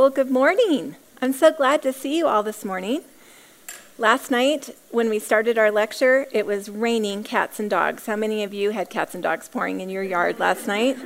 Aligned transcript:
Well, 0.00 0.08
good 0.08 0.30
morning. 0.30 0.96
I'm 1.20 1.34
so 1.34 1.52
glad 1.52 1.82
to 1.82 1.92
see 1.92 2.16
you 2.16 2.26
all 2.26 2.42
this 2.42 2.64
morning. 2.64 3.02
Last 3.98 4.30
night, 4.30 4.74
when 4.90 5.10
we 5.10 5.18
started 5.18 5.58
our 5.58 5.70
lecture, 5.70 6.26
it 6.32 6.46
was 6.46 6.70
raining 6.70 7.22
cats 7.22 7.60
and 7.60 7.68
dogs. 7.68 8.06
How 8.06 8.16
many 8.16 8.42
of 8.42 8.54
you 8.54 8.70
had 8.70 8.88
cats 8.88 9.12
and 9.12 9.22
dogs 9.22 9.46
pouring 9.46 9.82
in 9.82 9.90
your 9.90 10.02
yard 10.02 10.38
last 10.38 10.66
night? 10.66 10.96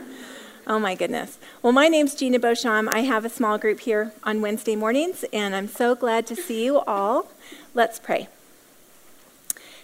Oh 0.69 0.79
my 0.79 0.95
goodness. 0.95 1.39
Well, 1.61 1.73
my 1.73 1.89
name's 1.89 2.15
Gina 2.15 2.39
Beauchamp. 2.39 2.89
I 2.95 3.01
have 3.01 3.25
a 3.25 3.29
small 3.29 3.59
group 3.59 3.81
here 3.81 4.13
on 4.23 4.41
Wednesday 4.41 4.77
mornings, 4.77 5.25
and 5.33 5.57
I'm 5.57 5.67
so 5.67 5.97
glad 5.97 6.25
to 6.29 6.37
see 6.37 6.65
you 6.65 6.79
all. 6.79 7.27
Let's 7.75 7.99
pray. 7.99 8.29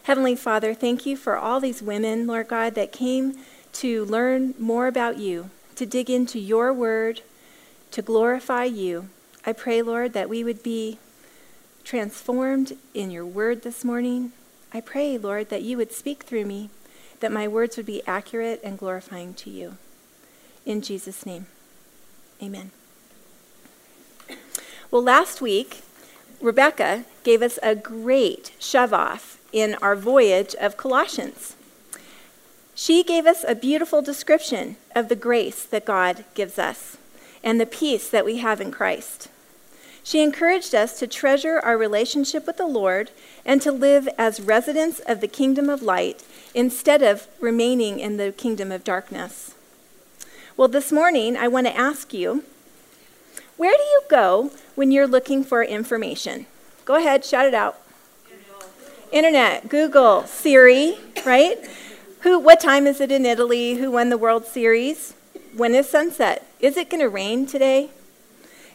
Heavenly 0.04 0.36
Father, 0.36 0.72
thank 0.72 1.04
you 1.04 1.16
for 1.16 1.36
all 1.36 1.58
these 1.58 1.82
women, 1.82 2.28
Lord 2.28 2.46
God, 2.46 2.76
that 2.76 2.92
came 2.92 3.38
to 3.72 4.04
learn 4.04 4.54
more 4.56 4.86
about 4.86 5.18
you, 5.18 5.50
to 5.74 5.84
dig 5.84 6.08
into 6.08 6.38
your 6.38 6.72
word, 6.72 7.22
to 7.90 8.02
glorify 8.02 8.64
you. 8.64 9.08
I 9.44 9.52
pray, 9.52 9.82
Lord, 9.82 10.12
that 10.12 10.28
we 10.28 10.44
would 10.44 10.62
be 10.62 10.98
transformed 11.84 12.76
in 12.94 13.10
your 13.10 13.24
word 13.24 13.62
this 13.62 13.84
morning. 13.84 14.32
I 14.72 14.80
pray, 14.80 15.18
Lord, 15.18 15.48
that 15.48 15.62
you 15.62 15.76
would 15.76 15.92
speak 15.92 16.22
through 16.22 16.44
me, 16.44 16.70
that 17.20 17.32
my 17.32 17.48
words 17.48 17.76
would 17.76 17.86
be 17.86 18.02
accurate 18.06 18.60
and 18.62 18.78
glorifying 18.78 19.34
to 19.34 19.50
you. 19.50 19.76
In 20.66 20.82
Jesus' 20.82 21.24
name, 21.24 21.46
amen. 22.42 22.70
Well, 24.90 25.02
last 25.02 25.40
week, 25.40 25.82
Rebecca 26.40 27.04
gave 27.24 27.42
us 27.42 27.58
a 27.62 27.74
great 27.74 28.52
shove 28.58 28.92
off 28.92 29.38
in 29.52 29.74
our 29.82 29.96
voyage 29.96 30.54
of 30.56 30.76
Colossians. 30.76 31.56
She 32.74 33.02
gave 33.02 33.26
us 33.26 33.44
a 33.46 33.54
beautiful 33.54 34.00
description 34.00 34.76
of 34.94 35.08
the 35.08 35.16
grace 35.16 35.64
that 35.64 35.84
God 35.84 36.24
gives 36.34 36.58
us 36.58 36.96
and 37.42 37.60
the 37.60 37.66
peace 37.66 38.08
that 38.08 38.24
we 38.24 38.38
have 38.38 38.60
in 38.60 38.70
Christ. 38.70 39.28
She 40.02 40.22
encouraged 40.22 40.74
us 40.74 40.98
to 40.98 41.06
treasure 41.06 41.60
our 41.60 41.76
relationship 41.76 42.46
with 42.46 42.56
the 42.56 42.66
Lord 42.66 43.10
and 43.44 43.60
to 43.62 43.70
live 43.70 44.08
as 44.18 44.40
residents 44.40 45.00
of 45.00 45.20
the 45.20 45.28
kingdom 45.28 45.68
of 45.68 45.82
light 45.82 46.24
instead 46.54 47.02
of 47.02 47.28
remaining 47.38 48.00
in 48.00 48.16
the 48.16 48.32
kingdom 48.32 48.72
of 48.72 48.84
darkness. 48.84 49.54
Well, 50.56 50.68
this 50.68 50.90
morning 50.90 51.36
I 51.36 51.48
want 51.48 51.66
to 51.66 51.76
ask 51.76 52.12
you 52.12 52.44
where 53.56 53.76
do 53.76 53.82
you 53.82 54.02
go 54.08 54.50
when 54.74 54.90
you're 54.90 55.06
looking 55.06 55.44
for 55.44 55.62
information? 55.62 56.46
Go 56.84 56.96
ahead, 56.96 57.24
shout 57.24 57.46
it 57.46 57.54
out. 57.54 57.78
Internet, 59.12 59.68
Google, 59.68 60.24
Siri, 60.24 60.96
right? 61.26 61.58
Who 62.20 62.38
what 62.38 62.60
time 62.60 62.86
is 62.86 63.00
it 63.00 63.12
in 63.12 63.26
Italy? 63.26 63.74
Who 63.74 63.90
won 63.90 64.08
the 64.08 64.18
World 64.18 64.46
Series? 64.46 65.14
When 65.54 65.74
is 65.74 65.88
sunset? 65.88 66.49
Is 66.60 66.76
it 66.76 66.90
going 66.90 67.00
to 67.00 67.08
rain 67.08 67.46
today? 67.46 67.88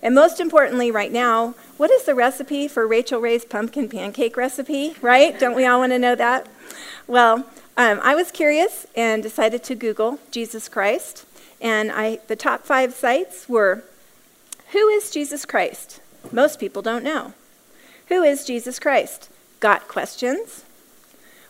And 0.02 0.16
most 0.16 0.40
importantly, 0.40 0.90
right 0.90 1.12
now, 1.12 1.54
what 1.78 1.92
is 1.92 2.04
the 2.04 2.16
recipe 2.16 2.68
for 2.68 2.88
Rachael 2.88 3.20
Ray's 3.20 3.46
pumpkin 3.46 3.90
pancake 3.90 4.36
recipe, 4.38 4.96
right? 5.02 5.38
Don't 5.40 5.56
we 5.56 5.66
all 5.66 5.80
want 5.80 5.92
to 5.92 6.00
know 6.00 6.16
that? 6.16 6.48
Well, 7.06 7.46
um, 7.78 8.00
I 8.02 8.16
was 8.16 8.32
curious 8.32 8.88
and 8.96 9.22
decided 9.22 9.64
to 9.66 9.76
Google 9.76 10.20
Jesus 10.32 10.68
Christ. 10.68 11.26
And 11.62 11.92
I, 11.92 12.20
the 12.28 12.36
top 12.36 12.66
five 12.66 12.94
sites 12.94 13.48
were 13.48 13.84
Who 14.72 14.88
is 14.90 15.12
Jesus 15.12 15.46
Christ? 15.46 16.02
Most 16.32 16.60
people 16.60 16.82
don't 16.82 17.04
know. 17.04 17.34
Who 18.08 18.24
is 18.24 18.46
Jesus 18.46 18.80
Christ? 18.80 19.30
Got 19.60 19.88
questions? 19.88 20.66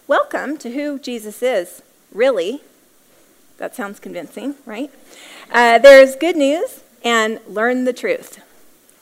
Welcome 0.06 0.58
to 0.58 0.72
Who 0.72 1.00
Jesus 1.00 1.42
Is. 1.42 1.82
Really? 2.12 2.62
That 3.58 3.76
sounds 3.76 4.00
convincing, 4.00 4.56
right? 4.66 4.92
Uh, 5.52 5.78
there's 5.78 6.16
good 6.16 6.36
news 6.36 6.84
and 7.04 7.40
learn 7.48 7.86
the 7.86 7.94
truth. 7.94 8.42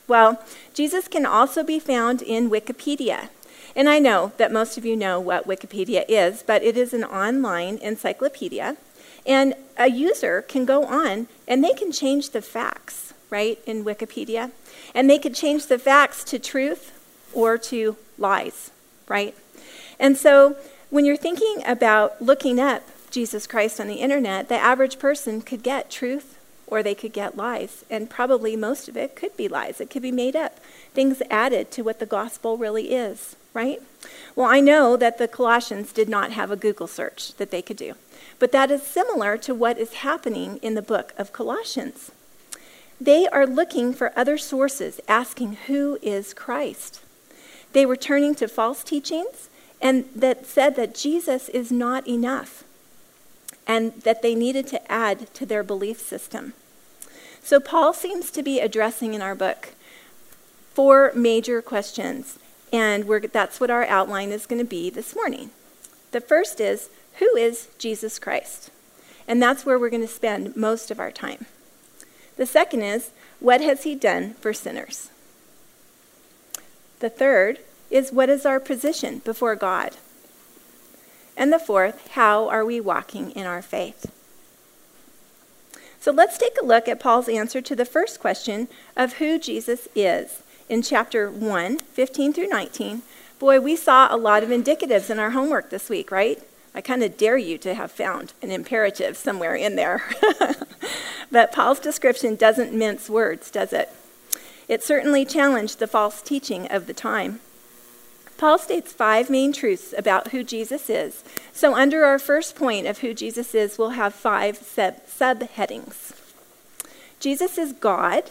Well, 0.06 0.42
Jesus 0.74 1.08
can 1.08 1.26
also 1.26 1.64
be 1.64 1.78
found 1.78 2.22
in 2.22 2.50
Wikipedia. 2.50 3.30
And 3.74 3.88
I 3.88 3.98
know 3.98 4.32
that 4.36 4.52
most 4.52 4.78
of 4.78 4.84
you 4.84 4.94
know 4.94 5.18
what 5.18 5.48
Wikipedia 5.48 6.04
is, 6.08 6.42
but 6.42 6.62
it 6.62 6.76
is 6.76 6.92
an 6.92 7.04
online 7.04 7.78
encyclopedia. 7.78 8.76
And 9.26 9.54
a 9.76 9.90
user 9.90 10.42
can 10.42 10.64
go 10.64 10.84
on 10.84 11.26
and 11.48 11.64
they 11.64 11.72
can 11.72 11.90
change 11.90 12.30
the 12.30 12.42
facts, 12.42 13.14
right, 13.30 13.58
in 13.66 13.84
Wikipedia. 13.84 14.52
And 14.94 15.08
they 15.08 15.18
could 15.18 15.34
change 15.34 15.66
the 15.66 15.78
facts 15.78 16.22
to 16.24 16.38
truth 16.38 16.92
or 17.32 17.58
to 17.58 17.96
lies, 18.18 18.70
right? 19.08 19.34
And 19.98 20.16
so 20.16 20.56
when 20.90 21.04
you're 21.04 21.16
thinking 21.16 21.62
about 21.66 22.22
looking 22.22 22.60
up 22.60 22.82
Jesus 23.14 23.46
Christ 23.46 23.78
on 23.78 23.86
the 23.86 24.00
internet, 24.00 24.48
the 24.48 24.56
average 24.56 24.98
person 24.98 25.40
could 25.40 25.62
get 25.62 25.88
truth 25.88 26.36
or 26.66 26.82
they 26.82 26.96
could 26.96 27.12
get 27.12 27.36
lies. 27.36 27.84
And 27.88 28.10
probably 28.10 28.56
most 28.56 28.88
of 28.88 28.96
it 28.96 29.14
could 29.14 29.36
be 29.36 29.46
lies, 29.46 29.80
it 29.80 29.88
could 29.88 30.02
be 30.02 30.10
made 30.10 30.34
up, 30.34 30.58
things 30.94 31.22
added 31.30 31.70
to 31.70 31.82
what 31.82 32.00
the 32.00 32.06
gospel 32.06 32.56
really 32.56 32.92
is, 32.92 33.36
right? 33.52 33.80
Well, 34.34 34.50
I 34.50 34.58
know 34.58 34.96
that 34.96 35.18
the 35.18 35.28
Colossians 35.28 35.92
did 35.92 36.08
not 36.08 36.32
have 36.32 36.50
a 36.50 36.56
Google 36.56 36.88
search 36.88 37.34
that 37.34 37.52
they 37.52 37.62
could 37.62 37.76
do, 37.76 37.94
but 38.40 38.50
that 38.50 38.72
is 38.72 38.82
similar 38.82 39.36
to 39.38 39.54
what 39.54 39.78
is 39.78 40.02
happening 40.02 40.56
in 40.56 40.74
the 40.74 40.82
book 40.82 41.12
of 41.16 41.32
Colossians. 41.32 42.10
They 43.00 43.28
are 43.28 43.46
looking 43.46 43.94
for 43.94 44.12
other 44.18 44.38
sources, 44.38 45.00
asking, 45.06 45.52
Who 45.68 46.00
is 46.02 46.34
Christ? 46.34 47.00
They 47.74 47.86
were 47.86 47.94
turning 47.94 48.34
to 48.36 48.48
false 48.48 48.82
teachings 48.82 49.50
and 49.80 50.06
that 50.16 50.46
said 50.46 50.74
that 50.74 50.96
Jesus 50.96 51.48
is 51.50 51.70
not 51.70 52.08
enough 52.08 52.64
and 53.66 53.92
that 54.02 54.22
they 54.22 54.34
needed 54.34 54.66
to 54.68 54.92
add 54.92 55.32
to 55.34 55.46
their 55.46 55.62
belief 55.62 56.00
system. 56.00 56.52
So, 57.42 57.60
Paul 57.60 57.92
seems 57.92 58.30
to 58.30 58.42
be 58.42 58.60
addressing 58.60 59.14
in 59.14 59.22
our 59.22 59.34
book 59.34 59.74
four 60.72 61.12
major 61.14 61.62
questions, 61.62 62.38
and 62.72 63.04
that's 63.32 63.60
what 63.60 63.70
our 63.70 63.84
outline 63.84 64.30
is 64.30 64.46
going 64.46 64.60
to 64.60 64.64
be 64.64 64.90
this 64.90 65.14
morning. 65.14 65.50
The 66.10 66.20
first 66.20 66.60
is 66.60 66.90
Who 67.18 67.36
is 67.36 67.68
Jesus 67.78 68.18
Christ? 68.18 68.70
And 69.26 69.42
that's 69.42 69.64
where 69.64 69.78
we're 69.78 69.90
going 69.90 70.02
to 70.02 70.08
spend 70.08 70.56
most 70.56 70.90
of 70.90 71.00
our 71.00 71.10
time. 71.10 71.46
The 72.36 72.46
second 72.46 72.82
is 72.82 73.10
What 73.40 73.60
has 73.60 73.84
he 73.84 73.94
done 73.94 74.34
for 74.34 74.52
sinners? 74.52 75.10
The 77.00 77.10
third 77.10 77.60
is 77.90 78.12
What 78.12 78.28
is 78.28 78.46
our 78.46 78.60
position 78.60 79.20
before 79.24 79.56
God? 79.56 79.96
And 81.36 81.52
the 81.52 81.58
fourth, 81.58 82.08
how 82.12 82.48
are 82.48 82.64
we 82.64 82.80
walking 82.80 83.30
in 83.32 83.46
our 83.46 83.62
faith? 83.62 84.10
So 86.00 86.12
let's 86.12 86.36
take 86.36 86.56
a 86.60 86.64
look 86.64 86.86
at 86.86 87.00
Paul's 87.00 87.28
answer 87.28 87.60
to 87.62 87.74
the 87.74 87.86
first 87.86 88.20
question 88.20 88.68
of 88.96 89.14
who 89.14 89.38
Jesus 89.38 89.88
is 89.94 90.42
in 90.68 90.82
chapter 90.82 91.30
1, 91.30 91.78
15 91.78 92.32
through 92.32 92.48
19. 92.48 93.02
Boy, 93.38 93.60
we 93.60 93.74
saw 93.74 94.14
a 94.14 94.16
lot 94.16 94.42
of 94.42 94.50
indicatives 94.50 95.10
in 95.10 95.18
our 95.18 95.30
homework 95.30 95.70
this 95.70 95.88
week, 95.88 96.10
right? 96.10 96.42
I 96.74 96.80
kind 96.80 97.02
of 97.02 97.16
dare 97.16 97.38
you 97.38 97.56
to 97.58 97.74
have 97.74 97.90
found 97.90 98.32
an 98.42 98.50
imperative 98.50 99.16
somewhere 99.16 99.54
in 99.54 99.76
there. 99.76 100.02
but 101.30 101.52
Paul's 101.52 101.80
description 101.80 102.36
doesn't 102.36 102.72
mince 102.72 103.08
words, 103.08 103.50
does 103.50 103.72
it? 103.72 103.90
It 104.68 104.82
certainly 104.82 105.24
challenged 105.24 105.78
the 105.78 105.86
false 105.86 106.20
teaching 106.20 106.66
of 106.70 106.86
the 106.86 106.94
time. 106.94 107.40
Paul 108.36 108.58
states 108.58 108.92
five 108.92 109.30
main 109.30 109.52
truths 109.52 109.94
about 109.96 110.28
who 110.28 110.42
Jesus 110.42 110.90
is. 110.90 111.22
So, 111.52 111.74
under 111.74 112.04
our 112.04 112.18
first 112.18 112.56
point 112.56 112.86
of 112.86 112.98
who 112.98 113.14
Jesus 113.14 113.54
is, 113.54 113.78
we'll 113.78 113.90
have 113.90 114.14
five 114.14 114.56
sub- 114.56 115.06
subheadings. 115.06 116.12
Jesus 117.20 117.56
is 117.56 117.72
God, 117.72 118.30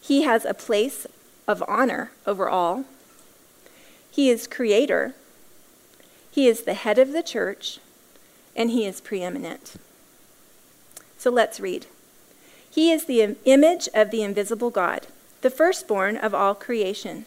He 0.00 0.22
has 0.22 0.44
a 0.44 0.54
place 0.54 1.06
of 1.48 1.64
honor 1.66 2.12
over 2.26 2.48
all, 2.48 2.84
He 4.10 4.28
is 4.28 4.46
creator, 4.46 5.14
He 6.30 6.46
is 6.46 6.62
the 6.62 6.74
head 6.74 6.98
of 6.98 7.12
the 7.12 7.22
church, 7.22 7.78
and 8.54 8.70
He 8.70 8.84
is 8.84 9.00
preeminent. 9.00 9.74
So, 11.16 11.30
let's 11.30 11.60
read. 11.60 11.86
He 12.70 12.90
is 12.90 13.06
the 13.06 13.36
image 13.44 13.88
of 13.94 14.10
the 14.10 14.22
invisible 14.22 14.70
God, 14.70 15.06
the 15.40 15.50
firstborn 15.50 16.16
of 16.16 16.34
all 16.34 16.54
creation. 16.54 17.26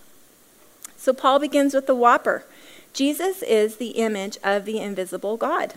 So 1.01 1.13
Paul 1.13 1.39
begins 1.39 1.73
with 1.73 1.87
the 1.87 1.95
whopper. 1.95 2.43
Jesus 2.93 3.41
is 3.41 3.77
the 3.77 3.97
image 3.97 4.37
of 4.43 4.65
the 4.65 4.79
invisible 4.79 5.35
God. 5.35 5.73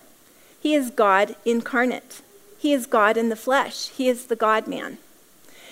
He 0.61 0.75
is 0.75 0.91
God 0.91 1.35
incarnate. 1.47 2.21
He 2.59 2.75
is 2.75 2.85
God 2.85 3.17
in 3.17 3.31
the 3.31 3.35
flesh. 3.35 3.89
He 3.89 4.07
is 4.07 4.27
the 4.27 4.37
God 4.37 4.69
man. 4.69 4.99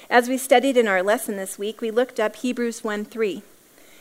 As 0.09 0.27
we 0.27 0.39
studied 0.39 0.79
in 0.79 0.89
our 0.89 1.03
lesson 1.03 1.37
this 1.37 1.59
week, 1.59 1.83
we 1.83 1.91
looked 1.91 2.19
up 2.19 2.37
Hebrews 2.37 2.83
1 2.83 3.05
3. 3.05 3.43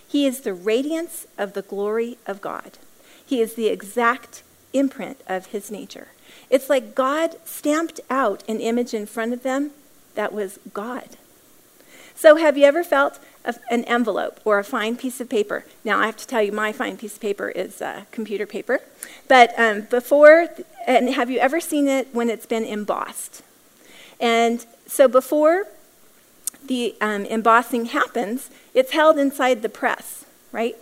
He 0.07 0.25
is 0.25 0.39
the 0.39 0.53
radiance 0.53 1.27
of 1.38 1.51
the 1.51 1.63
glory 1.63 2.18
of 2.25 2.39
God. 2.39 2.77
He 3.25 3.42
is 3.42 3.56
the 3.56 3.68
exact 3.68 4.44
imprint 4.71 5.19
of 5.27 5.47
his 5.47 5.69
nature. 5.69 6.07
It's 6.50 6.69
like 6.69 6.95
God 6.95 7.36
stamped 7.44 8.00
out 8.09 8.42
an 8.47 8.62
image 8.62 8.94
in 8.94 9.06
front 9.06 9.33
of 9.33 9.44
them 9.44 9.71
that 10.15 10.31
was 10.31 10.59
God. 10.74 11.18
So, 12.21 12.35
have 12.35 12.56
you 12.56 12.65
ever 12.65 12.83
felt 12.83 13.18
a, 13.44 13.56
an 13.71 13.83
envelope 13.85 14.41
or 14.45 14.59
a 14.59 14.63
fine 14.63 14.95
piece 14.95 15.19
of 15.19 15.27
paper? 15.27 15.65
Now, 15.83 15.97
I 15.97 16.06
have 16.06 16.18
to 16.18 16.27
tell 16.27 16.44
you, 16.44 16.51
my 16.51 16.71
fine 16.71 16.95
piece 16.95 17.15
of 17.15 17.19
paper 17.19 17.50
is 17.50 17.81
uh, 17.81 18.03
computer 18.12 18.45
paper. 18.45 18.79
But 19.27 19.59
um, 19.59 19.88
before, 19.89 20.50
and 20.85 21.09
have 21.15 21.31
you 21.31 21.39
ever 21.39 21.59
seen 21.59 21.88
it 21.88 22.09
when 22.13 22.29
it's 22.29 22.45
been 22.45 22.63
embossed? 22.63 23.41
And 24.19 24.63
so, 24.85 25.07
before 25.07 25.65
the 26.63 26.94
um, 27.01 27.25
embossing 27.25 27.85
happens, 27.85 28.51
it's 28.75 28.91
held 28.91 29.18
inside 29.18 29.63
the 29.63 29.69
press, 29.69 30.23
right? 30.51 30.75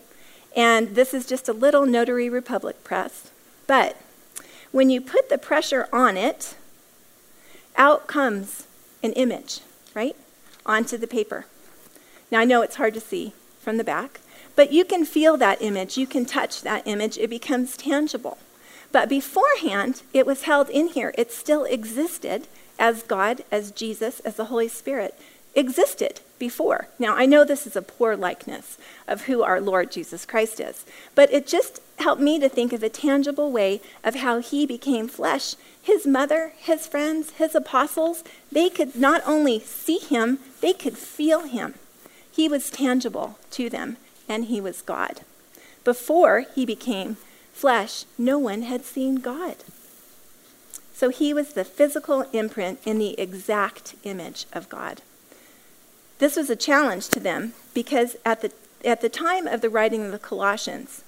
And 0.58 0.94
this 0.94 1.14
is 1.14 1.26
just 1.26 1.48
a 1.48 1.54
little 1.54 1.86
Notary 1.86 2.30
Public 2.42 2.84
press. 2.84 3.32
But 3.66 3.96
when 4.74 4.90
you 4.90 5.00
put 5.00 5.30
the 5.30 5.38
pressure 5.38 5.88
on 5.94 6.18
it, 6.18 6.56
out 7.78 8.08
comes 8.08 8.68
an 9.02 9.14
image, 9.14 9.62
right? 9.96 10.18
Onto 10.70 11.00
the 11.00 11.08
paper. 11.08 11.48
Now, 12.30 12.42
I 12.42 12.46
know 12.46 12.62
it's 12.62 12.76
hard 12.76 12.94
to 12.94 13.00
see 13.00 13.34
from 13.60 13.78
the 13.78 13.84
back, 13.84 14.22
but 14.56 14.72
you 14.72 14.86
can 14.86 15.04
feel 15.04 15.36
that 15.36 15.62
image. 15.64 15.98
You 15.98 16.06
can 16.06 16.26
touch 16.26 16.62
that 16.62 16.84
image. 16.86 17.18
It 17.18 17.32
becomes 17.32 17.76
tangible. 17.76 18.38
But 18.92 19.10
beforehand, 19.10 20.04
it 20.14 20.28
was 20.28 20.44
held 20.44 20.70
in 20.70 20.90
here. 20.90 21.12
It 21.18 21.32
still 21.32 21.64
existed 21.64 22.48
as 22.78 23.02
God, 23.02 23.44
as 23.52 23.72
Jesus, 23.72 24.20
as 24.20 24.36
the 24.36 24.46
Holy 24.46 24.68
Spirit 24.68 25.20
existed 25.56 26.22
before. 26.38 26.88
Now, 26.98 27.16
I 27.16 27.26
know 27.26 27.44
this 27.44 27.68
is 27.68 27.76
a 27.76 27.82
poor 27.82 28.16
likeness 28.16 28.78
of 29.08 29.24
who 29.24 29.44
our 29.44 29.60
Lord 29.60 29.92
Jesus 29.92 30.26
Christ 30.26 30.60
is, 30.60 30.86
but 31.16 31.32
it 31.34 31.46
just 31.46 31.82
helped 31.98 32.22
me 32.22 32.40
to 32.40 32.50
think 32.50 32.72
of 32.72 32.82
a 32.82 32.90
tangible 32.90 33.52
way 33.52 33.82
of 34.04 34.16
how 34.16 34.40
he 34.40 34.66
became 34.66 35.08
flesh. 35.08 35.56
His 35.82 36.08
mother, 36.08 36.54
his 36.58 36.88
friends, 36.88 37.32
his 37.32 37.56
apostles, 37.56 38.24
they 38.52 38.70
could 38.70 38.96
not 38.96 39.22
only 39.26 39.60
see 39.60 39.98
him, 39.98 40.40
they 40.62 40.74
could 40.74 40.98
feel 40.98 41.42
him. 41.42 41.76
He 42.32 42.48
was 42.48 42.70
tangible 42.70 43.38
to 43.52 43.70
them, 43.70 43.98
and 44.30 44.46
he 44.46 44.62
was 44.62 44.82
God. 44.82 45.22
Before 45.84 46.46
he 46.56 46.66
became 46.66 47.18
flesh, 47.54 48.06
no 48.18 48.38
one 48.38 48.62
had 48.62 48.86
seen 48.86 49.16
God. 49.16 49.58
So 50.94 51.10
he 51.10 51.34
was 51.34 51.54
the 51.54 51.66
physical 51.66 52.26
imprint 52.34 52.80
in 52.86 53.00
the 53.00 53.20
exact 53.20 53.96
image 54.04 54.46
of 54.54 54.70
God. 54.70 55.02
This 56.20 56.36
was 56.36 56.50
a 56.50 56.56
challenge 56.56 57.08
to 57.10 57.20
them 57.20 57.54
because 57.74 58.16
at 58.26 58.42
the, 58.42 58.52
at 58.86 59.02
the 59.02 59.10
time 59.10 59.48
of 59.48 59.62
the 59.62 59.70
writing 59.70 60.06
of 60.06 60.12
the 60.12 60.20
Colossians, 60.20 61.04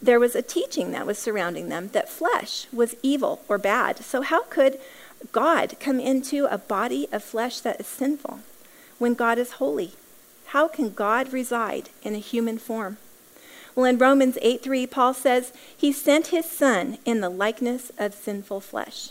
there 0.00 0.18
was 0.18 0.34
a 0.34 0.42
teaching 0.42 0.92
that 0.92 1.06
was 1.06 1.18
surrounding 1.18 1.68
them 1.68 1.88
that 1.88 2.08
flesh 2.08 2.66
was 2.72 2.96
evil 3.02 3.42
or 3.48 3.58
bad. 3.58 3.98
So, 4.04 4.22
how 4.22 4.44
could 4.44 4.78
God 5.30 5.76
come 5.78 6.00
into 6.00 6.46
a 6.46 6.58
body 6.58 7.08
of 7.12 7.22
flesh 7.22 7.60
that 7.60 7.80
is 7.80 7.86
sinful 7.86 8.40
when 8.98 9.14
God 9.14 9.38
is 9.38 9.52
holy? 9.52 9.92
How 10.46 10.66
can 10.68 10.90
God 10.90 11.32
reside 11.32 11.90
in 12.02 12.14
a 12.14 12.18
human 12.18 12.58
form? 12.58 12.98
Well, 13.74 13.86
in 13.86 13.98
Romans 13.98 14.38
8 14.42 14.62
3, 14.62 14.86
Paul 14.86 15.14
says, 15.14 15.52
He 15.76 15.92
sent 15.92 16.28
His 16.28 16.46
Son 16.46 16.98
in 17.04 17.20
the 17.20 17.30
likeness 17.30 17.90
of 17.98 18.14
sinful 18.14 18.60
flesh. 18.60 19.10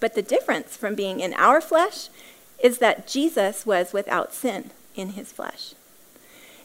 But 0.00 0.14
the 0.14 0.22
difference 0.22 0.76
from 0.76 0.94
being 0.94 1.20
in 1.20 1.32
our 1.34 1.60
flesh 1.60 2.08
is 2.58 2.78
that 2.78 3.06
Jesus 3.06 3.66
was 3.66 3.92
without 3.92 4.34
sin 4.34 4.70
in 4.94 5.10
his 5.10 5.32
flesh. 5.32 5.74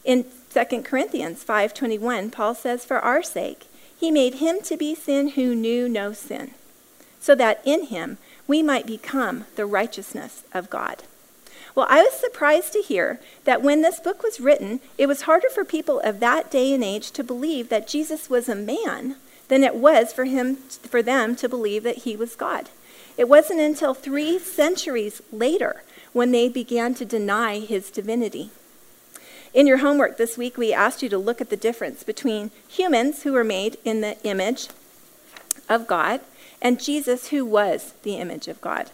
In 0.03 0.25
2 0.49 0.83
Corinthians 0.83 1.43
5:21, 1.43 2.31
Paul 2.31 2.55
says, 2.55 2.85
"For 2.85 2.99
our 2.99 3.21
sake 3.21 3.65
he 3.99 4.11
made 4.11 4.35
him 4.35 4.61
to 4.61 4.77
be 4.77 4.95
sin 4.95 5.29
who 5.29 5.53
knew 5.53 5.88
no 5.88 6.11
sin, 6.13 6.51
so 7.19 7.35
that 7.35 7.61
in 7.65 7.85
him 7.85 8.17
we 8.47 8.63
might 8.63 8.85
become 8.85 9.45
the 9.55 9.65
righteousness 9.65 10.43
of 10.53 10.69
God." 10.69 11.03
Well, 11.73 11.88
I 11.89 12.03
was 12.03 12.13
surprised 12.13 12.73
to 12.73 12.81
hear 12.81 13.19
that 13.45 13.61
when 13.61 13.81
this 13.81 13.99
book 13.99 14.23
was 14.23 14.41
written, 14.41 14.81
it 14.97 15.07
was 15.07 15.21
harder 15.21 15.49
for 15.49 15.63
people 15.63 16.01
of 16.01 16.19
that 16.19 16.51
day 16.51 16.73
and 16.73 16.83
age 16.83 17.11
to 17.11 17.23
believe 17.23 17.69
that 17.69 17.88
Jesus 17.88 18.29
was 18.29 18.49
a 18.49 18.55
man 18.55 19.15
than 19.47 19.63
it 19.63 19.75
was 19.75 20.11
for 20.11 20.25
him 20.25 20.57
for 20.57 21.01
them 21.01 21.35
to 21.35 21.47
believe 21.47 21.83
that 21.83 21.99
he 21.99 22.15
was 22.15 22.35
God. 22.35 22.69
It 23.18 23.30
wasn't 23.30 23.60
until 23.60 23.94
three 23.94 24.40
centuries 24.40 25.22
later 25.31 25.84
when 26.13 26.31
they 26.31 26.50
began 26.50 26.94
to 26.96 27.06
deny 27.06 27.60
his 27.60 27.92
divinity. 27.92 28.52
In 29.54 29.68
your 29.68 29.78
homework 29.78 30.18
this 30.18 30.38
week, 30.38 30.58
we 30.58 30.74
asked 30.74 31.04
you 31.04 31.10
to 31.10 31.18
look 31.18 31.42
at 31.42 31.50
the 31.50 31.58
difference 31.58 32.04
between 32.04 32.52
humans 32.68 33.24
who 33.24 33.34
were 33.34 33.44
made 33.44 33.78
in 33.84 34.02
the 34.02 34.22
image 34.24 34.69
of 35.68 35.88
God 35.88 36.22
and 36.62 36.81
Jesus, 36.81 37.30
who 37.30 37.44
was 37.44 37.94
the 38.04 38.16
image 38.16 38.48
of 38.48 38.62
God. 38.62 38.92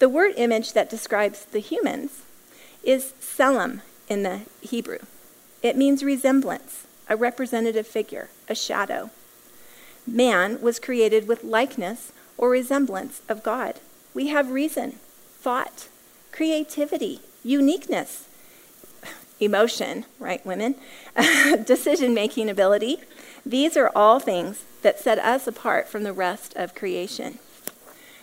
The 0.00 0.08
word 0.08 0.32
image 0.36 0.72
that 0.72 0.90
describes 0.90 1.44
the 1.44 1.60
humans 1.60 2.22
is 2.82 3.14
tselem 3.20 3.80
in 4.08 4.22
the 4.22 4.40
Hebrew. 4.60 4.98
It 5.62 5.76
means 5.76 6.04
resemblance, 6.04 6.86
a 7.08 7.16
representative 7.16 7.86
figure, 7.86 8.28
a 8.48 8.54
shadow. 8.54 9.10
Man 10.06 10.60
was 10.60 10.78
created 10.78 11.26
with 11.26 11.44
likeness 11.44 12.12
or 12.36 12.50
resemblance 12.50 13.22
of 13.28 13.42
God. 13.42 13.80
We 14.12 14.28
have 14.28 14.50
reason, 14.50 14.98
thought, 15.40 15.88
creativity, 16.32 17.20
uniqueness, 17.42 18.28
emotion, 19.40 20.04
right, 20.18 20.44
women, 20.44 20.76
decision 21.64 22.14
making 22.14 22.48
ability. 22.48 22.98
These 23.44 23.76
are 23.76 23.90
all 23.94 24.20
things 24.20 24.64
that 24.82 24.98
set 24.98 25.18
us 25.18 25.46
apart 25.46 25.88
from 25.88 26.02
the 26.02 26.12
rest 26.12 26.54
of 26.56 26.74
creation. 26.74 27.38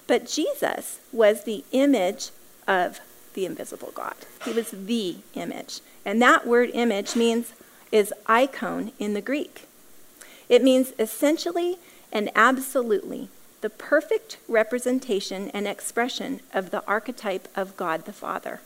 But 0.08 0.28
Jesus 0.28 1.00
was 1.12 1.44
the 1.44 1.64
image 1.72 2.32
of 2.68 3.00
the 3.34 3.46
invisible 3.46 3.92
God. 3.94 4.16
He 4.44 4.52
was 4.52 4.72
the 4.72 5.18
image. 5.36 5.80
And 6.06 6.22
that 6.22 6.46
word 6.46 6.72
image 6.74 7.16
means 7.16 7.54
is 7.92 8.14
icon 8.28 8.92
in 9.00 9.14
the 9.14 9.22
Greek. 9.22 9.68
It 10.50 10.64
means 10.64 10.94
essentially 11.00 11.78
and 12.12 12.30
absolutely 12.36 13.30
the 13.62 13.70
perfect 13.70 14.38
representation 14.48 15.50
and 15.50 15.68
expression 15.68 16.42
of 16.54 16.72
the 16.72 16.84
archetype 16.86 17.48
of 17.56 17.78
God 17.78 18.06
the 18.06 18.14
Father. 18.14 18.60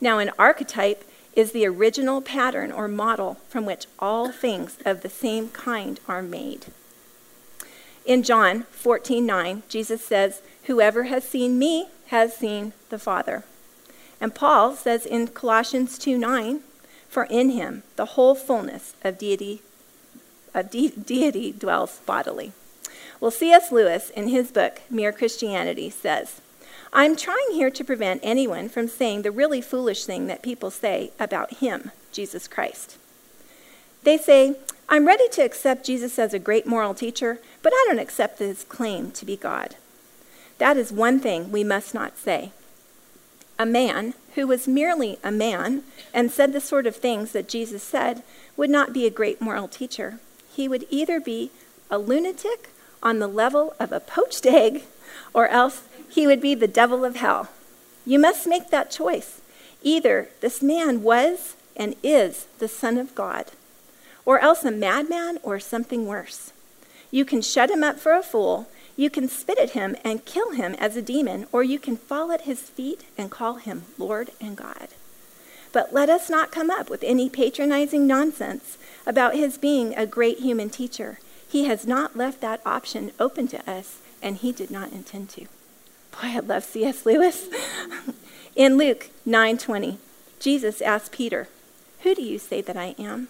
Now, 0.00 0.18
an 0.18 0.30
archetype 0.38 1.04
is 1.34 1.52
the 1.52 1.66
original 1.66 2.20
pattern 2.20 2.72
or 2.72 2.88
model 2.88 3.36
from 3.48 3.64
which 3.64 3.86
all 3.98 4.30
things 4.30 4.78
of 4.84 5.02
the 5.02 5.08
same 5.08 5.48
kind 5.50 6.00
are 6.08 6.22
made. 6.22 6.66
In 8.04 8.22
John 8.22 8.64
14:9, 8.72 9.64
Jesus 9.68 10.04
says, 10.04 10.40
"Whoever 10.64 11.04
has 11.04 11.24
seen 11.24 11.58
me 11.58 11.88
has 12.06 12.36
seen 12.36 12.72
the 12.88 12.98
Father." 12.98 13.44
And 14.20 14.34
Paul 14.34 14.74
says 14.74 15.04
in 15.04 15.28
Colossians 15.28 15.98
2:9, 15.98 16.62
"For 17.08 17.24
in 17.24 17.50
him 17.50 17.82
the 17.96 18.14
whole 18.16 18.34
fullness 18.34 18.94
of 19.04 19.18
deity 19.18 19.62
of 20.54 20.70
de- 20.70 20.88
deity 20.88 21.52
dwells 21.52 21.98
bodily." 22.06 22.52
Well, 23.20 23.30
C.S. 23.30 23.72
Lewis, 23.72 24.10
in 24.10 24.28
his 24.28 24.52
book, 24.52 24.80
Mere 24.88 25.12
Christianity, 25.12 25.90
says, 25.90 26.40
I'm 26.92 27.16
trying 27.16 27.52
here 27.52 27.70
to 27.70 27.84
prevent 27.84 28.20
anyone 28.22 28.68
from 28.68 28.88
saying 28.88 29.22
the 29.22 29.30
really 29.30 29.60
foolish 29.60 30.04
thing 30.04 30.26
that 30.26 30.42
people 30.42 30.70
say 30.70 31.10
about 31.18 31.54
him, 31.54 31.90
Jesus 32.12 32.48
Christ. 32.48 32.96
They 34.04 34.16
say, 34.16 34.56
I'm 34.88 35.06
ready 35.06 35.28
to 35.30 35.42
accept 35.42 35.84
Jesus 35.84 36.18
as 36.18 36.32
a 36.32 36.38
great 36.38 36.66
moral 36.66 36.94
teacher, 36.94 37.40
but 37.62 37.72
I 37.74 37.84
don't 37.88 37.98
accept 37.98 38.38
his 38.38 38.64
claim 38.64 39.10
to 39.12 39.26
be 39.26 39.36
God. 39.36 39.74
That 40.58 40.76
is 40.76 40.92
one 40.92 41.20
thing 41.20 41.52
we 41.52 41.62
must 41.62 41.94
not 41.94 42.16
say. 42.16 42.52
A 43.58 43.66
man 43.66 44.14
who 44.34 44.46
was 44.46 44.68
merely 44.68 45.18
a 45.22 45.32
man 45.32 45.82
and 46.14 46.30
said 46.30 46.52
the 46.52 46.60
sort 46.60 46.86
of 46.86 46.96
things 46.96 47.32
that 47.32 47.48
Jesus 47.48 47.82
said 47.82 48.22
would 48.56 48.70
not 48.70 48.92
be 48.92 49.04
a 49.04 49.10
great 49.10 49.40
moral 49.40 49.68
teacher. 49.68 50.20
He 50.50 50.68
would 50.68 50.86
either 50.88 51.20
be 51.20 51.50
a 51.90 51.98
lunatic 51.98 52.70
on 53.02 53.18
the 53.18 53.28
level 53.28 53.74
of 53.78 53.92
a 53.92 54.00
poached 54.00 54.46
egg, 54.46 54.84
or 55.32 55.48
else 55.48 55.82
he 56.08 56.26
would 56.26 56.40
be 56.40 56.54
the 56.54 56.68
devil 56.68 57.04
of 57.04 57.16
hell. 57.16 57.48
You 58.04 58.18
must 58.18 58.46
make 58.46 58.70
that 58.70 58.90
choice. 58.90 59.40
Either 59.82 60.28
this 60.40 60.62
man 60.62 61.02
was 61.02 61.54
and 61.76 61.94
is 62.02 62.46
the 62.58 62.68
Son 62.68 62.98
of 62.98 63.14
God, 63.14 63.46
or 64.24 64.40
else 64.40 64.64
a 64.64 64.70
madman 64.70 65.38
or 65.42 65.60
something 65.60 66.06
worse. 66.06 66.52
You 67.10 67.24
can 67.24 67.40
shut 67.40 67.70
him 67.70 67.82
up 67.84 67.98
for 67.98 68.12
a 68.12 68.22
fool, 68.22 68.68
you 68.96 69.10
can 69.10 69.28
spit 69.28 69.58
at 69.58 69.70
him 69.70 69.96
and 70.04 70.24
kill 70.24 70.50
him 70.50 70.74
as 70.74 70.96
a 70.96 71.02
demon, 71.02 71.46
or 71.52 71.62
you 71.62 71.78
can 71.78 71.96
fall 71.96 72.32
at 72.32 72.42
his 72.42 72.60
feet 72.60 73.04
and 73.16 73.30
call 73.30 73.54
him 73.54 73.84
Lord 73.96 74.30
and 74.40 74.56
God. 74.56 74.88
But 75.72 75.94
let 75.94 76.10
us 76.10 76.28
not 76.28 76.50
come 76.50 76.70
up 76.70 76.90
with 76.90 77.04
any 77.04 77.28
patronizing 77.28 78.06
nonsense 78.06 78.76
about 79.06 79.36
his 79.36 79.56
being 79.56 79.94
a 79.94 80.06
great 80.06 80.40
human 80.40 80.68
teacher. 80.68 81.20
He 81.48 81.64
has 81.64 81.86
not 81.86 82.16
left 82.16 82.40
that 82.42 82.60
option 82.66 83.12
open 83.18 83.48
to 83.48 83.70
us, 83.70 83.98
and 84.22 84.36
He 84.36 84.52
did 84.52 84.70
not 84.70 84.92
intend 84.92 85.30
to. 85.30 85.42
Boy, 86.12 86.28
I 86.34 86.40
love 86.40 86.64
C.S. 86.64 87.06
Lewis. 87.06 87.48
In 88.56 88.76
Luke 88.76 89.10
9:20, 89.26 89.98
Jesus 90.40 90.82
asked 90.82 91.12
Peter, 91.12 91.48
"Who 92.02 92.14
do 92.14 92.22
you 92.22 92.38
say 92.38 92.60
that 92.60 92.76
I 92.76 92.94
am?" 92.98 93.28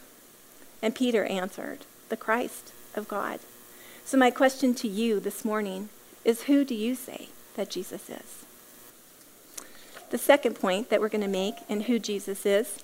And 0.83 0.95
Peter 0.95 1.25
answered, 1.25 1.85
"The 2.09 2.17
Christ 2.17 2.73
of 2.95 3.09
God." 3.09 3.41
So 4.05 4.17
my 4.17 4.31
question 4.31 4.75
to 4.77 4.89
you 4.89 5.21
this 5.21 5.45
morning 5.45 5.91
is 6.25 6.45
who 6.45 6.65
do 6.65 6.75
you 6.75 6.95
say 6.95 7.29
that 7.57 7.71
Jesus 7.71 8.09
is? 8.09 8.45
The 10.11 10.19
second 10.19 10.55
point 10.55 10.89
that 10.89 11.01
we're 11.01 11.11
going 11.11 11.21
to 11.21 11.29
make 11.29 11.57
in 11.69 11.83
who 11.83 11.99
Jesus 11.99 12.47
is 12.47 12.79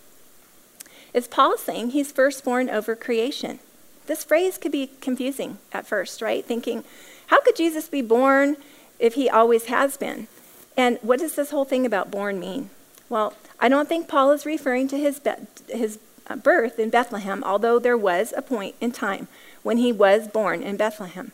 is 1.15 1.27
Paul 1.27 1.57
saying 1.57 1.91
he's 1.91 2.13
firstborn 2.13 2.69
over 2.69 2.95
creation. 2.95 3.61
This 4.07 4.25
phrase 4.25 4.59
could 4.59 4.73
be 4.73 4.91
confusing 5.01 5.59
at 5.73 5.87
first, 5.87 6.21
right? 6.21 6.45
Thinking, 6.45 6.85
how 7.29 7.41
could 7.41 7.57
Jesus 7.57 7.89
be 7.89 8.03
born 8.03 8.57
if 8.99 9.15
he 9.15 9.29
always 9.29 9.67
has 9.67 9.97
been? 9.97 10.29
And 10.77 10.99
what 11.03 11.21
does 11.21 11.37
this 11.37 11.51
whole 11.51 11.65
thing 11.65 11.87
about 11.87 12.11
born 12.11 12.39
mean? 12.39 12.71
Well, 13.09 13.35
I 13.61 13.69
don't 13.69 13.89
think 13.89 14.09
Paul 14.09 14.33
is 14.33 14.45
referring 14.45 14.89
to 14.89 14.99
his, 14.99 15.21
be- 15.21 15.33
his 15.69 15.99
uh, 16.27 16.37
birth 16.37 16.79
in 16.79 16.91
Bethlehem, 16.91 17.43
although 17.45 17.79
there 17.79 17.97
was 17.97 18.33
a 18.37 18.43
point 18.43 18.75
in 18.81 18.93
time 18.93 19.29
when 19.63 19.79
he 19.79 19.93
was 19.93 20.29
born 20.29 20.63
in 20.63 20.77
Bethlehem. 20.77 21.33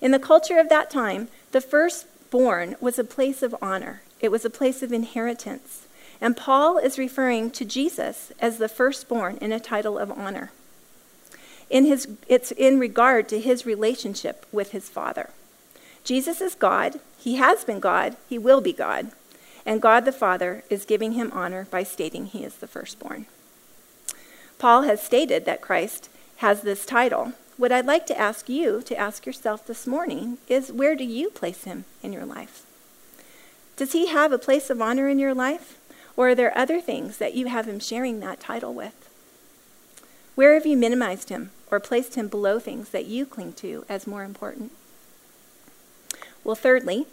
In 0.00 0.10
the 0.12 0.18
culture 0.18 0.58
of 0.58 0.68
that 0.68 0.90
time, 0.90 1.28
the 1.52 1.60
firstborn 1.60 2.76
was 2.80 2.98
a 2.98 3.04
place 3.04 3.42
of 3.42 3.56
honor, 3.60 4.02
it 4.20 4.30
was 4.30 4.44
a 4.44 4.50
place 4.50 4.82
of 4.82 4.92
inheritance. 4.92 5.86
And 6.20 6.36
Paul 6.36 6.78
is 6.78 6.98
referring 6.98 7.52
to 7.52 7.64
Jesus 7.64 8.32
as 8.40 8.58
the 8.58 8.68
firstborn 8.68 9.36
in 9.36 9.52
a 9.52 9.60
title 9.60 9.98
of 9.98 10.10
honor. 10.10 10.50
In 11.70 11.84
his, 11.84 12.08
it's 12.28 12.50
in 12.52 12.78
regard 12.78 13.28
to 13.28 13.40
his 13.40 13.66
relationship 13.66 14.46
with 14.52 14.72
his 14.72 14.88
Father. 14.88 15.30
Jesus 16.02 16.40
is 16.40 16.54
God. 16.54 17.00
He 17.18 17.36
has 17.36 17.64
been 17.64 17.80
God. 17.80 18.16
He 18.28 18.38
will 18.38 18.60
be 18.60 18.72
God. 18.72 19.12
And 19.66 19.82
God 19.82 20.04
the 20.04 20.12
Father 20.12 20.64
is 20.70 20.86
giving 20.86 21.12
him 21.12 21.30
honor 21.34 21.66
by 21.70 21.82
stating 21.82 22.26
he 22.26 22.44
is 22.44 22.56
the 22.56 22.66
firstborn. 22.66 23.26
Paul 24.58 24.82
has 24.82 25.02
stated 25.02 25.44
that 25.44 25.60
Christ 25.60 26.08
has 26.38 26.62
this 26.62 26.86
title. 26.86 27.34
What 27.58 27.72
I'd 27.72 27.86
like 27.86 28.06
to 28.06 28.18
ask 28.18 28.48
you 28.48 28.80
to 28.82 28.96
ask 28.96 29.26
yourself 29.26 29.66
this 29.66 29.86
morning 29.86 30.38
is 30.48 30.72
where 30.72 30.96
do 30.96 31.04
you 31.04 31.28
place 31.30 31.64
him 31.64 31.84
in 32.02 32.12
your 32.12 32.24
life? 32.24 32.64
Does 33.76 33.92
he 33.92 34.06
have 34.08 34.32
a 34.32 34.38
place 34.38 34.70
of 34.70 34.80
honor 34.80 35.08
in 35.08 35.18
your 35.18 35.34
life? 35.34 35.78
Or 36.16 36.30
are 36.30 36.34
there 36.34 36.56
other 36.56 36.80
things 36.80 37.18
that 37.18 37.34
you 37.34 37.46
have 37.46 37.68
him 37.68 37.78
sharing 37.78 38.20
that 38.20 38.40
title 38.40 38.74
with? 38.74 39.08
Where 40.34 40.54
have 40.54 40.66
you 40.66 40.76
minimized 40.76 41.28
him 41.28 41.50
or 41.70 41.80
placed 41.80 42.14
him 42.14 42.28
below 42.28 42.58
things 42.58 42.90
that 42.90 43.06
you 43.06 43.26
cling 43.26 43.52
to 43.54 43.84
as 43.88 44.06
more 44.06 44.24
important? 44.24 44.72
Well, 46.44 46.54
thirdly, 46.54 47.06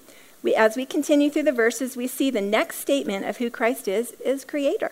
we, 0.43 0.53
as 0.55 0.75
we 0.75 0.85
continue 0.85 1.29
through 1.29 1.43
the 1.43 1.51
verses, 1.51 1.97
we 1.97 2.07
see 2.07 2.29
the 2.29 2.41
next 2.41 2.77
statement 2.77 3.25
of 3.25 3.37
who 3.37 3.49
Christ 3.49 3.87
is 3.87 4.11
is 4.23 4.45
creator. 4.45 4.91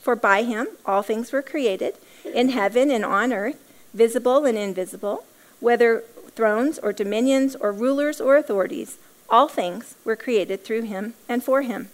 For 0.00 0.14
by 0.14 0.42
him 0.42 0.68
all 0.86 1.02
things 1.02 1.32
were 1.32 1.42
created, 1.42 1.94
in 2.24 2.50
heaven 2.50 2.90
and 2.90 3.04
on 3.04 3.32
earth, 3.32 3.58
visible 3.92 4.44
and 4.44 4.56
invisible, 4.56 5.24
whether 5.60 6.04
thrones 6.34 6.78
or 6.78 6.92
dominions 6.92 7.56
or 7.56 7.72
rulers 7.72 8.20
or 8.20 8.36
authorities, 8.36 8.98
all 9.28 9.48
things 9.48 9.94
were 10.04 10.16
created 10.16 10.64
through 10.64 10.82
him 10.82 11.14
and 11.28 11.42
for 11.42 11.62
him. 11.62 11.88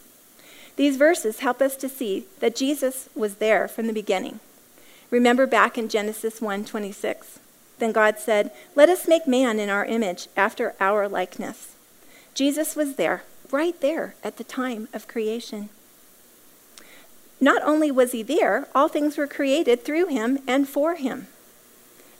These 0.76 0.96
verses 0.96 1.40
help 1.40 1.60
us 1.60 1.76
to 1.76 1.88
see 1.88 2.26
that 2.40 2.56
Jesus 2.56 3.08
was 3.14 3.36
there 3.36 3.68
from 3.68 3.86
the 3.86 3.92
beginning. 3.92 4.40
Remember 5.10 5.46
back 5.46 5.76
in 5.76 5.88
Genesis 5.88 6.40
1:26. 6.40 7.38
Then 7.78 7.92
God 7.92 8.18
said, 8.18 8.50
"Let 8.74 8.88
us 8.88 9.08
make 9.08 9.26
man 9.26 9.58
in 9.58 9.68
our 9.68 9.84
image, 9.84 10.28
after 10.36 10.74
our 10.80 11.08
likeness." 11.08 11.68
Jesus 12.34 12.76
was 12.76 12.94
there, 12.94 13.24
right 13.50 13.78
there 13.80 14.14
at 14.22 14.36
the 14.36 14.44
time 14.44 14.88
of 14.92 15.08
creation. 15.08 15.68
Not 17.40 17.62
only 17.62 17.90
was 17.90 18.12
he 18.12 18.22
there, 18.22 18.68
all 18.74 18.88
things 18.88 19.16
were 19.16 19.26
created 19.26 19.82
through 19.82 20.06
him 20.06 20.40
and 20.46 20.68
for 20.68 20.94
him. 20.94 21.26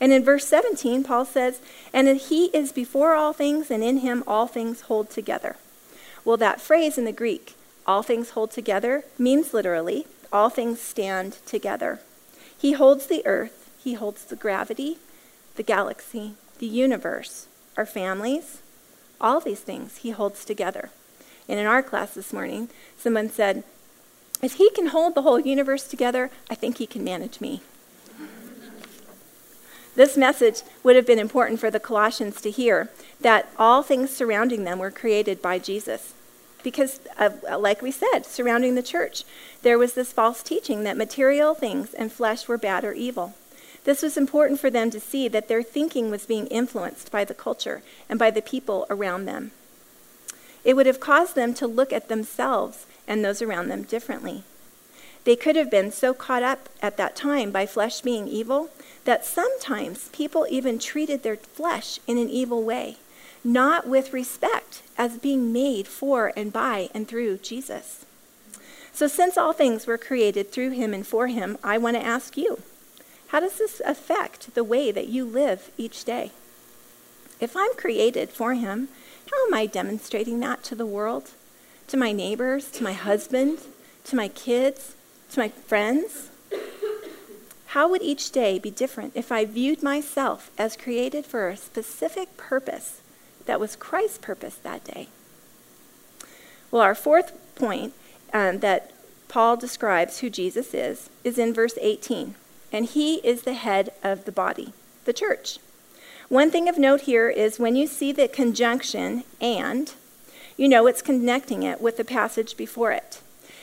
And 0.01 0.13
in 0.13 0.25
verse 0.25 0.47
17, 0.47 1.05
Paul 1.05 1.27
says, 1.27 1.61
And 1.93 2.09
he 2.09 2.47
is 2.47 2.73
before 2.73 3.15
all 3.15 3.35
things, 3.35 3.71
and 3.71 3.85
in 3.85 3.99
him 3.99 4.25
all 4.27 4.47
things 4.47 4.83
hold 4.83 5.11
together. 5.11 5.57
Well, 6.25 6.39
that 6.39 6.61
phrase 6.61 6.97
in 6.97 7.05
the 7.05 7.13
Greek, 7.13 7.55
all 7.87 8.03
things 8.03 8.31
hold 8.31 8.51
together, 8.51 9.05
means 9.19 9.53
literally, 9.53 10.07
all 10.33 10.49
things 10.49 10.81
stand 10.81 11.37
together. 11.45 12.01
He 12.61 12.73
holds 12.73 13.07
the 13.07 13.27
earth, 13.27 13.71
he 13.83 13.95
holds 13.95 14.25
the 14.25 14.37
gravity, 14.37 14.99
the 15.57 15.63
galaxy, 15.63 16.35
the 16.59 16.67
universe, 16.67 17.47
our 17.77 17.87
families, 17.87 18.61
all 19.19 19.41
these 19.41 19.61
things 19.61 19.99
he 19.99 20.11
holds 20.11 20.45
together. 20.45 20.91
And 21.49 21.59
in 21.59 21.65
our 21.65 21.83
class 21.83 22.13
this 22.13 22.35
morning, 22.35 22.69
someone 22.99 23.31
said, 23.31 23.65
if 24.43 24.55
he 24.55 24.71
can 24.71 24.89
hold 24.89 25.15
the 25.15 25.23
whole 25.23 25.41
universe 25.41 25.89
together, 25.89 26.31
I 26.51 26.55
think 26.55 26.77
he 26.77 26.87
can 26.87 27.03
manage 27.03 27.41
me. 27.41 27.63
This 29.97 30.19
message 30.19 30.63
would 30.83 30.97
have 30.97 31.07
been 31.07 31.19
important 31.19 31.61
for 31.61 31.71
the 31.71 31.81
Colossians 31.81 32.41
to 32.43 32.51
hear 32.51 32.91
that 33.21 33.51
all 33.59 33.83
things 33.83 34.11
surrounding 34.11 34.65
them 34.65 34.79
were 34.79 34.91
created 34.91 35.41
by 35.41 35.59
Jesus 35.59 36.13
because, 36.63 37.01
of, 37.19 37.45
uh, 37.49 37.59
like 37.59 37.83
we 37.83 37.91
said, 37.91 38.21
surrounding 38.25 38.75
the 38.75 38.83
church, 38.83 39.25
there 39.63 39.79
was 39.79 39.95
this 39.95 40.13
false 40.13 40.43
teaching 40.43 40.85
that 40.85 40.97
material 40.97 41.55
things 41.55 41.95
and 41.95 42.13
flesh 42.13 42.49
were 42.49 42.59
bad 42.59 42.85
or 42.85 42.93
evil. 42.93 43.35
This 43.85 44.03
was 44.03 44.17
important 44.17 44.61
for 44.61 44.71
them 44.71 44.91
to 44.91 45.01
see 45.01 45.29
that 45.29 45.49
their 45.49 45.63
thinking 45.63 46.11
was 46.11 46.27
being 46.27 46.47
influenced 46.49 47.11
by 47.11 47.25
the 47.25 47.35
culture 47.35 47.83
and 48.09 48.19
by 48.19 48.31
the 48.31 48.43
people 48.43 48.87
around 48.91 49.25
them. 49.25 49.53
It 50.65 50.77
would 50.77 50.87
have 50.87 51.01
caused 51.01 51.35
them 51.35 51.55
to 51.55 51.67
look 51.67 51.93
at 51.93 52.09
themselves 52.09 52.87
and 53.09 53.25
those 53.25 53.41
around 53.41 53.69
them 53.69 53.83
differently. 53.83 54.45
They 55.25 55.37
could 55.37 55.57
have 55.57 55.71
been 55.71 55.91
so 55.91 56.15
caught 56.15 56.43
up 56.43 56.69
at 56.83 56.97
that 56.97 57.17
time 57.17 57.51
by 57.51 57.67
flesh 57.67 58.01
being 58.01 58.29
evil 58.29 58.71
that 59.05 59.25
sometimes 59.25 60.09
people 60.09 60.47
even 60.51 60.79
treated 60.79 61.23
their 61.23 61.37
flesh 61.37 61.99
in 62.07 62.19
an 62.19 62.29
evil 62.29 62.63
way 62.63 62.97
not 63.43 63.87
with 63.87 64.13
respect 64.13 64.83
as 64.99 65.19
being 65.19 65.53
made 65.53 65.87
for 65.87 66.33
and 66.37 66.53
by 66.53 66.89
and 66.95 67.09
through 67.09 67.39
Jesus. 67.39 68.05
So, 68.93 69.07
since 69.07 69.39
all 69.39 69.53
things 69.53 69.87
were 69.87 69.99
created 69.99 70.51
through 70.51 70.71
him 70.71 70.93
and 70.93 71.07
for 71.07 71.29
him, 71.29 71.57
I 71.65 71.79
want 71.79 71.97
to 71.97 72.05
ask 72.05 72.37
you 72.37 72.61
how 73.29 73.41
does 73.41 73.59
this 73.59 73.81
affect 73.87 74.55
the 74.55 74.65
way 74.65 74.91
that 74.91 75.09
you 75.09 75.25
live 75.25 75.71
each 75.79 76.05
day? 76.05 76.33
If 77.41 77.57
I'm 77.57 77.75
created 77.75 78.31
for 78.31 78.55
him, 78.55 78.89
how 79.31 79.47
am 79.47 79.55
I 79.55 79.67
demonstrating 79.67 80.41
that 80.41 80.65
to 80.65 80.75
the 80.75 80.85
world, 80.85 81.31
to 81.89 81.97
my 81.97 82.13
neighbors, 82.13 82.71
to 82.73 82.83
my 82.83 82.93
husband, 82.93 83.59
to 84.05 84.17
my 84.17 84.29
kids, 84.29 84.97
to 85.31 85.39
my 85.39 85.49
friends? 85.49 86.29
How 87.67 87.89
would 87.89 88.03
each 88.03 88.33
day 88.33 88.59
be 88.59 88.71
different 88.73 89.13
if 89.15 89.31
I 89.31 89.45
viewed 89.45 89.81
myself 89.81 90.51
as 90.59 90.77
created 90.77 91.25
for 91.25 91.49
a 91.49 91.57
specific 91.57 92.37
purpose 92.37 93.00
that 93.47 93.61
was 93.61 93.77
Christ's 93.77 94.19
purpose 94.19 94.57
that 94.57 94.85
day. 94.85 95.09
Well, 96.71 96.83
our 96.83 96.95
fourth 96.95 97.33
point 97.55 97.95
um, 98.33 98.61
that 98.61 98.93
Paul 99.29 99.57
describes 99.57 100.19
who 100.19 100.31
Jesus 100.31 100.75
is 100.75 101.11
is 101.25 101.39
in 101.39 101.55
verse 101.55 101.79
18, 101.81 102.35
and 102.73 102.87
he 102.87 103.17
is 103.17 103.43
the 103.43 103.55
head 103.55 103.93
of 104.03 104.25
the 104.25 104.33
body, 104.33 104.73
the 105.05 105.13
church. 105.13 105.59
One 106.29 106.51
thing 106.51 106.69
of 106.69 106.79
note 106.79 107.03
here 107.03 107.29
is 107.29 107.59
when 107.59 107.75
you 107.75 107.87
see 107.87 108.13
the 108.13 108.29
conjunction 108.29 109.25
and, 109.41 109.93
you 110.57 110.69
know 110.69 110.87
it's 110.87 111.03
connecting 111.03 111.63
it 111.65 111.81
with 111.81 111.97
the 111.97 112.05
passage 112.05 112.57
before 112.57 112.93
it. 112.93 113.21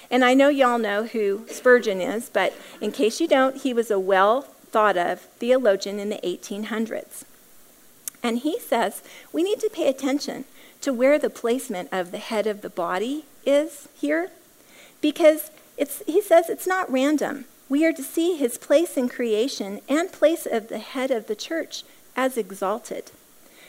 And 0.10 0.24
I 0.24 0.34
know 0.34 0.50
y'all 0.50 0.80
know 0.80 1.06
who 1.06 1.46
Spurgeon 1.50 2.02
is, 2.02 2.30
but 2.30 2.54
in 2.82 2.92
case 2.92 3.20
you 3.20 3.28
don't, 3.28 3.58
he 3.58 3.74
was 3.74 3.92
a 3.92 4.00
well 4.00 4.42
thought 4.72 4.98
of 4.98 5.22
theologian 5.40 6.00
in 6.00 6.10
the 6.10 6.20
1800s. 6.24 7.24
And 8.28 8.40
he 8.40 8.60
says 8.60 9.02
we 9.32 9.42
need 9.42 9.62
to 9.62 9.70
pay 9.70 9.88
attention 9.88 10.44
to 10.82 10.92
where 10.92 11.18
the 11.18 11.30
placement 11.30 11.88
of 11.94 12.12
the 12.12 12.18
head 12.18 12.46
of 12.46 12.60
the 12.60 12.70
body 12.70 13.24
is 13.46 13.88
here 13.98 14.32
because 15.00 15.50
he 16.06 16.22
says 16.22 16.50
it's 16.50 16.68
not 16.68 16.92
random. 16.92 17.46
We 17.70 17.86
are 17.86 17.94
to 17.94 18.04
see 18.04 18.36
his 18.36 18.58
place 18.58 18.98
in 18.98 19.08
creation 19.08 19.80
and 19.88 20.12
place 20.12 20.46
of 20.46 20.68
the 20.68 20.80
head 20.80 21.10
of 21.10 21.28
the 21.28 21.38
church 21.38 21.86
as 22.18 22.36
exalted. 22.36 23.12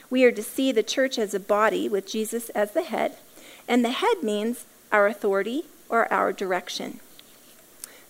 We 0.09 0.25
are 0.25 0.31
to 0.33 0.43
see 0.43 0.73
the 0.73 0.83
church 0.83 1.17
as 1.17 1.33
a 1.33 1.39
body 1.39 1.87
with 1.87 2.05
Jesus 2.05 2.49
as 2.49 2.73
the 2.73 2.83
head, 2.83 3.15
and 3.65 3.85
the 3.85 3.91
head 3.91 4.23
means 4.23 4.65
our 4.91 5.07
authority 5.07 5.67
or 5.87 6.11
our 6.11 6.33
direction. 6.33 6.99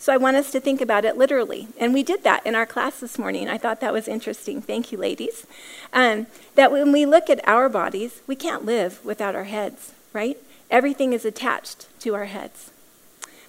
So 0.02 0.14
I 0.14 0.18
want 0.18 0.38
us 0.38 0.50
to 0.52 0.62
think 0.62 0.80
about 0.80 1.04
it 1.04 1.18
literally. 1.18 1.68
And 1.78 1.94
we 1.94 2.04
did 2.04 2.24
that 2.24 2.46
in 2.46 2.56
our 2.56 2.66
class 2.66 3.02
this 3.02 3.20
morning. 3.20 3.50
I 3.50 3.58
thought 3.58 3.82
that 3.82 3.92
was 3.92 4.08
interesting. 4.08 4.62
Thank 4.62 4.94
you, 4.94 4.98
ladies. 4.98 5.46
Um, 5.92 6.28
that 6.56 6.72
when 6.72 6.94
we 6.94 7.06
look 7.06 7.30
at 7.30 7.46
our 7.46 7.68
bodies, 7.68 8.22
we 8.26 8.38
can't 8.38 8.64
live 8.64 9.04
without 9.04 9.36
our 9.36 9.44
heads, 9.44 9.94
right? 10.14 10.38
Everything 10.72 11.12
is 11.12 11.26
attached 11.26 11.90
to 12.00 12.16
our 12.16 12.26
heads. 12.26 12.72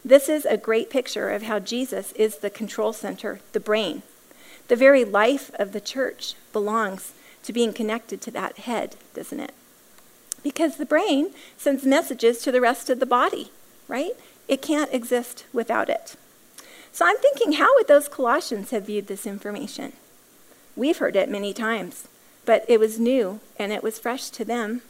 This 0.04 0.28
is 0.28 0.45
a 0.45 0.57
great 0.57 0.90
picture 0.90 1.30
of 1.30 1.42
how 1.42 1.61
Jesus 1.61 2.11
is 2.12 2.38
the 2.38 2.50
control 2.50 2.92
center, 2.92 3.38
the 3.52 3.61
brain. 3.61 4.02
The 4.66 4.76
very 4.76 5.04
life 5.04 5.52
of 5.54 5.71
the 5.71 5.80
church 5.80 6.35
belongs 6.52 7.12
to 7.45 7.52
being 7.52 7.73
connected 7.73 8.21
to 8.23 8.30
that 8.33 8.59
head, 8.59 8.97
doesn't 9.14 9.40
it? 9.40 9.54
Because 10.42 10.78
the 10.78 10.87
brain 10.87 11.30
sends 11.57 11.85
messages 11.85 12.38
to 12.42 12.50
the 12.50 12.61
rest 12.61 12.90
of 12.90 12.99
the 12.99 13.07
body, 13.07 13.52
right? 13.87 14.12
It 14.49 14.62
can't 14.62 14.92
exist 14.92 15.45
without 15.52 15.88
it. 15.88 16.16
So 16.92 17.06
I'm 17.06 17.18
thinking, 17.18 17.52
how 17.52 17.75
would 17.76 17.88
those 17.88 18.09
Colossians 18.09 18.70
have 18.70 18.87
viewed 18.87 19.06
this 19.06 19.26
information? 19.26 19.92
We've 20.76 20.99
heard 20.99 21.16
it 21.16 21.28
many 21.28 21.52
times, 21.52 22.09
but 22.44 22.64
it 22.68 22.80
was 22.80 22.99
new 22.99 23.40
and 23.59 23.73
it 23.73 23.82
was 23.82 23.99
fresh 23.99 24.30
to 24.30 24.44
them. 24.44 24.82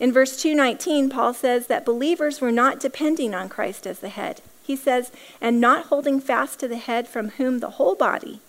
In 0.00 0.12
verse 0.12 0.40
219, 0.40 1.08
Paul 1.08 1.34
says 1.34 1.66
that 1.68 1.84
believers 1.84 2.40
were 2.40 2.52
not 2.52 2.80
depending 2.80 3.34
on 3.34 3.48
Christ 3.48 3.86
as 3.86 4.00
the 4.00 4.08
head. 4.08 4.40
He 4.62 4.76
says, 4.76 5.12
and 5.40 5.60
not 5.60 5.86
holding 5.86 6.20
fast 6.20 6.58
to 6.60 6.68
the 6.68 6.78
head 6.78 7.06
from 7.06 7.30
whom 7.30 7.60
the 7.60 7.70
whole 7.70 7.94
body, 7.94 8.40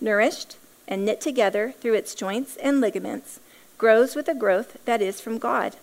nourished 0.00 0.56
and 0.88 1.04
knit 1.04 1.20
together 1.20 1.74
through 1.80 1.94
its 1.94 2.14
joints 2.14 2.56
and 2.56 2.80
ligaments, 2.80 3.40
grows 3.76 4.14
with 4.14 4.28
a 4.28 4.34
growth 4.34 4.78
that 4.84 5.02
is 5.02 5.20
from 5.20 5.38
God. 5.38 5.76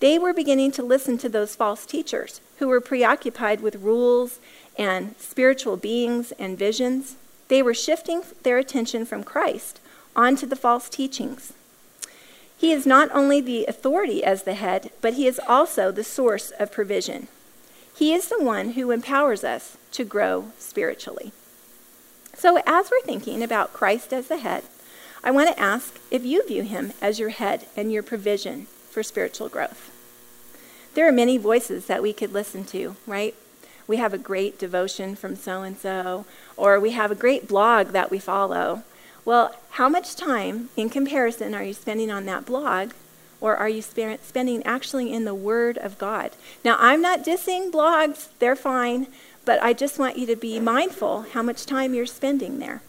They 0.00 0.18
were 0.18 0.34
beginning 0.34 0.72
to 0.72 0.82
listen 0.82 1.16
to 1.18 1.28
those 1.28 1.56
false 1.56 1.86
teachers 1.86 2.40
who 2.58 2.68
were 2.68 2.80
preoccupied 2.80 3.60
with 3.60 3.76
rules 3.76 4.38
and 4.78 5.14
spiritual 5.18 5.76
beings 5.76 6.32
and 6.38 6.58
visions. 6.58 7.16
They 7.48 7.62
were 7.62 7.74
shifting 7.74 8.22
their 8.42 8.58
attention 8.58 9.04
from 9.04 9.24
Christ 9.24 9.80
onto 10.14 10.46
the 10.46 10.56
false 10.56 10.88
teachings. 10.88 11.52
He 12.58 12.72
is 12.72 12.86
not 12.86 13.10
only 13.12 13.40
the 13.40 13.66
authority 13.66 14.24
as 14.24 14.42
the 14.42 14.54
head, 14.54 14.90
but 15.00 15.14
he 15.14 15.26
is 15.26 15.40
also 15.46 15.92
the 15.92 16.04
source 16.04 16.50
of 16.52 16.72
provision. 16.72 17.28
He 17.94 18.12
is 18.12 18.28
the 18.28 18.42
one 18.42 18.70
who 18.70 18.90
empowers 18.90 19.44
us 19.44 19.76
to 19.92 20.04
grow 20.04 20.52
spiritually. 20.58 21.32
So, 22.34 22.58
as 22.66 22.90
we're 22.90 23.00
thinking 23.00 23.42
about 23.42 23.72
Christ 23.72 24.12
as 24.12 24.28
the 24.28 24.38
head, 24.38 24.64
I 25.24 25.30
want 25.30 25.48
to 25.48 25.60
ask 25.60 25.98
if 26.10 26.24
you 26.24 26.46
view 26.46 26.62
him 26.62 26.92
as 27.00 27.18
your 27.18 27.30
head 27.30 27.66
and 27.76 27.90
your 27.90 28.02
provision 28.02 28.66
for 28.90 29.02
spiritual 29.02 29.48
growth. 29.48 29.90
There 30.94 31.08
are 31.08 31.12
many 31.12 31.36
voices 31.36 31.86
that 31.86 32.02
we 32.02 32.12
could 32.12 32.32
listen 32.32 32.64
to, 32.66 32.96
right? 33.06 33.34
We 33.86 33.98
have 33.98 34.12
a 34.12 34.18
great 34.18 34.58
devotion 34.58 35.14
from 35.14 35.36
so 35.36 35.62
and 35.62 35.76
so, 35.76 36.26
or 36.56 36.80
we 36.80 36.90
have 36.90 37.10
a 37.10 37.16
great 37.16 37.46
blog 37.46 37.88
that 37.88 38.10
we 38.10 38.18
follow, 38.18 38.82
well, 39.26 39.56
how 39.70 39.88
much 39.88 40.14
time 40.14 40.70
in 40.76 40.88
comparison 40.88 41.52
are 41.52 41.64
you 41.64 41.74
spending 41.74 42.12
on 42.12 42.26
that 42.26 42.46
blog? 42.46 42.92
Or 43.40 43.56
are 43.56 43.68
you 43.68 43.82
spending 43.82 44.62
actually 44.64 45.12
in 45.12 45.24
the 45.24 45.34
Word 45.34 45.76
of 45.78 45.98
God? 45.98 46.30
Now, 46.64 46.76
I'm 46.78 47.02
not 47.02 47.24
dissing 47.24 47.70
blogs, 47.70 48.28
they're 48.38 48.56
fine, 48.56 49.08
but 49.44 49.62
I 49.62 49.72
just 49.72 49.98
want 49.98 50.16
you 50.16 50.26
to 50.26 50.36
be 50.36 50.58
mindful 50.60 51.22
how 51.32 51.42
much 51.42 51.66
time 51.66 51.92
you're 51.92 52.06
spending 52.06 52.60
there. 52.60 52.80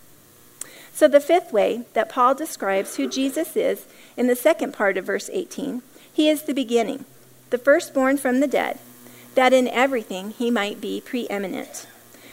So, 0.93 1.07
the 1.07 1.19
fifth 1.19 1.51
way 1.51 1.85
that 1.93 2.09
Paul 2.09 2.33
describes 2.33 2.95
who 2.95 3.09
Jesus 3.09 3.57
is 3.57 3.85
in 4.15 4.27
the 4.27 4.35
second 4.35 4.73
part 4.73 4.95
of 4.95 5.05
verse 5.05 5.29
18, 5.33 5.81
he 6.13 6.29
is 6.29 6.43
the 6.43 6.53
beginning, 6.53 7.05
the 7.49 7.57
firstborn 7.57 8.17
from 8.17 8.39
the 8.39 8.47
dead, 8.47 8.79
that 9.37 9.53
in 9.53 9.67
everything 9.67 10.31
he 10.31 10.49
might 10.49 10.81
be 10.81 10.99
preeminent. 10.99 11.85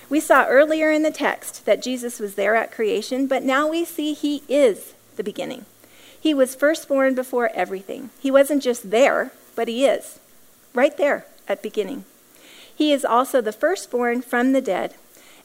We 0.08 0.20
saw 0.20 0.46
earlier 0.46 0.90
in 0.90 1.02
the 1.02 1.11
text 1.11 1.66
that 1.66 1.82
Jesus 1.82 2.18
was 2.18 2.34
there 2.34 2.56
at 2.56 2.73
creation, 2.73 3.26
but 3.26 3.42
now 3.42 3.68
we 3.68 3.84
see 3.84 4.14
he 4.14 4.42
is 4.49 4.94
the 5.16 5.23
beginning. 5.23 5.66
He 6.18 6.32
was 6.32 6.54
firstborn 6.54 7.14
before 7.14 7.50
everything. 7.54 8.08
He 8.18 8.30
wasn't 8.30 8.62
just 8.62 8.90
there, 8.90 9.32
but 9.54 9.68
he 9.68 9.84
is 9.84 10.18
right 10.73 10.96
there 10.96 11.26
at 11.46 11.62
beginning. 11.62 12.06
He 12.75 12.90
is 12.90 13.04
also 13.04 13.42
the 13.42 13.52
firstborn 13.52 14.23
from 14.23 14.52
the 14.52 14.62
dead. 14.62 14.94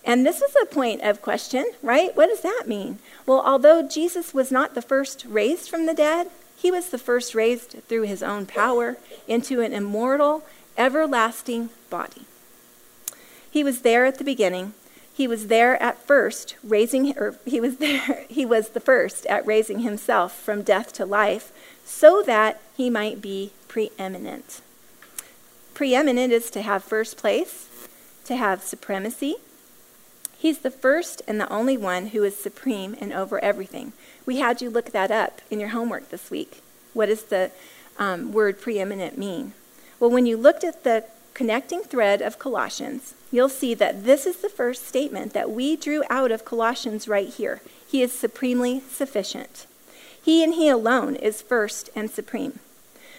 And 0.05 0.25
this 0.25 0.41
is 0.41 0.55
a 0.61 0.65
point 0.65 1.01
of 1.01 1.21
question, 1.21 1.65
right? 1.83 2.15
What 2.15 2.29
does 2.29 2.41
that 2.41 2.63
mean? 2.67 2.99
Well, 3.25 3.43
although 3.45 3.85
Jesus 3.85 4.33
was 4.33 4.49
not 4.49 4.75
the 4.75 4.81
first 4.81 5.25
raised 5.27 5.69
from 5.69 5.87
the 5.87 5.93
dead, 5.93 6.27
he 6.55 6.71
was 6.71 6.89
the 6.89 6.97
first 6.97 7.35
raised 7.35 7.83
through 7.89 8.03
his 8.03 8.23
own 8.23 8.45
power 8.45 8.97
into 9.27 9.61
an 9.61 9.73
immortal, 9.73 10.45
everlasting 10.79 11.69
body. 11.89 12.23
He 13.51 13.63
was 13.63 13.81
there 13.81 14.05
at 14.05 14.17
the 14.17 14.23
beginning. 14.23 14.73
He 15.13 15.27
was 15.27 15.47
there 15.47 15.81
at 15.83 16.01
first, 16.07 16.55
raising, 16.63 17.17
or 17.17 17.35
he 17.45 17.59
was 17.59 17.77
there, 17.77 18.25
he 18.29 18.45
was 18.45 18.69
the 18.69 18.79
first 18.79 19.25
at 19.25 19.45
raising 19.45 19.79
himself 19.79 20.33
from 20.33 20.63
death 20.63 20.93
to 20.93 21.05
life 21.05 21.51
so 21.83 22.23
that 22.25 22.61
he 22.77 22.89
might 22.89 23.21
be 23.21 23.51
preeminent. 23.67 24.61
Preeminent 25.73 26.31
is 26.31 26.49
to 26.51 26.61
have 26.61 26.83
first 26.83 27.17
place, 27.17 27.67
to 28.25 28.35
have 28.35 28.61
supremacy. 28.61 29.35
He's 30.37 30.59
the 30.59 30.71
first 30.71 31.21
and 31.27 31.39
the 31.39 31.49
only 31.49 31.75
one 31.75 32.07
who 32.07 32.23
is 32.23 32.37
supreme 32.37 32.95
and 33.01 33.11
over 33.11 33.43
everything. 33.43 33.91
We 34.25 34.37
had 34.37 34.61
you 34.61 34.69
look 34.69 34.91
that 34.91 35.11
up 35.11 35.41
in 35.51 35.59
your 35.59 35.69
homework 35.69 36.09
this 36.09 36.31
week. 36.31 36.61
What 36.93 37.07
does 37.07 37.23
the 37.23 37.51
um, 37.97 38.31
word 38.31 38.61
preeminent 38.61 39.17
mean? 39.17 39.53
Well, 39.99 40.09
when 40.09 40.25
you 40.25 40.37
looked 40.37 40.63
at 40.63 40.83
the 40.83 41.05
connecting 41.33 41.81
thread 41.81 42.21
of 42.21 42.39
Colossians, 42.39 43.13
you'll 43.31 43.49
see 43.49 43.73
that 43.73 44.05
this 44.05 44.25
is 44.25 44.37
the 44.37 44.49
first 44.49 44.87
statement 44.87 45.33
that 45.33 45.51
we 45.51 45.75
drew 45.75 46.03
out 46.09 46.31
of 46.31 46.45
Colossians 46.45 47.07
right 47.07 47.29
here. 47.29 47.61
He 47.87 48.01
is 48.01 48.11
supremely 48.11 48.81
sufficient. 48.89 49.65
He 50.21 50.43
and 50.43 50.53
He 50.53 50.67
alone 50.67 51.15
is 51.15 51.41
first 51.41 51.89
and 51.95 52.11
supreme. 52.11 52.59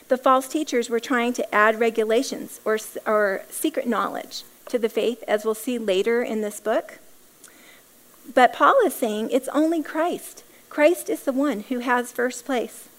The 0.09 0.19
false 0.19 0.49
teachers 0.49 0.91
were 0.91 1.01
trying 1.01 1.33
to 1.35 1.55
add 1.55 1.81
regulations 1.81 2.61
or, 2.65 2.79
or 3.07 3.43
secret 3.49 3.87
knowledge 3.87 4.43
to 4.69 4.79
the 4.79 4.89
faith, 4.89 5.23
as 5.27 5.45
we'll 5.45 5.55
see 5.55 5.79
later 5.79 6.23
in 6.23 6.41
this 6.41 6.61
book. 6.61 6.99
But 8.35 8.53
Paul 8.53 8.77
is 8.85 8.95
saying 8.95 9.31
it's 9.31 9.49
only 9.49 9.83
Christ. 9.83 10.45
Christ 10.69 11.09
is 11.09 11.23
the 11.23 11.33
one 11.33 11.61
who 11.61 11.79
has 11.79 12.13
first 12.13 12.45
place. 12.45 12.90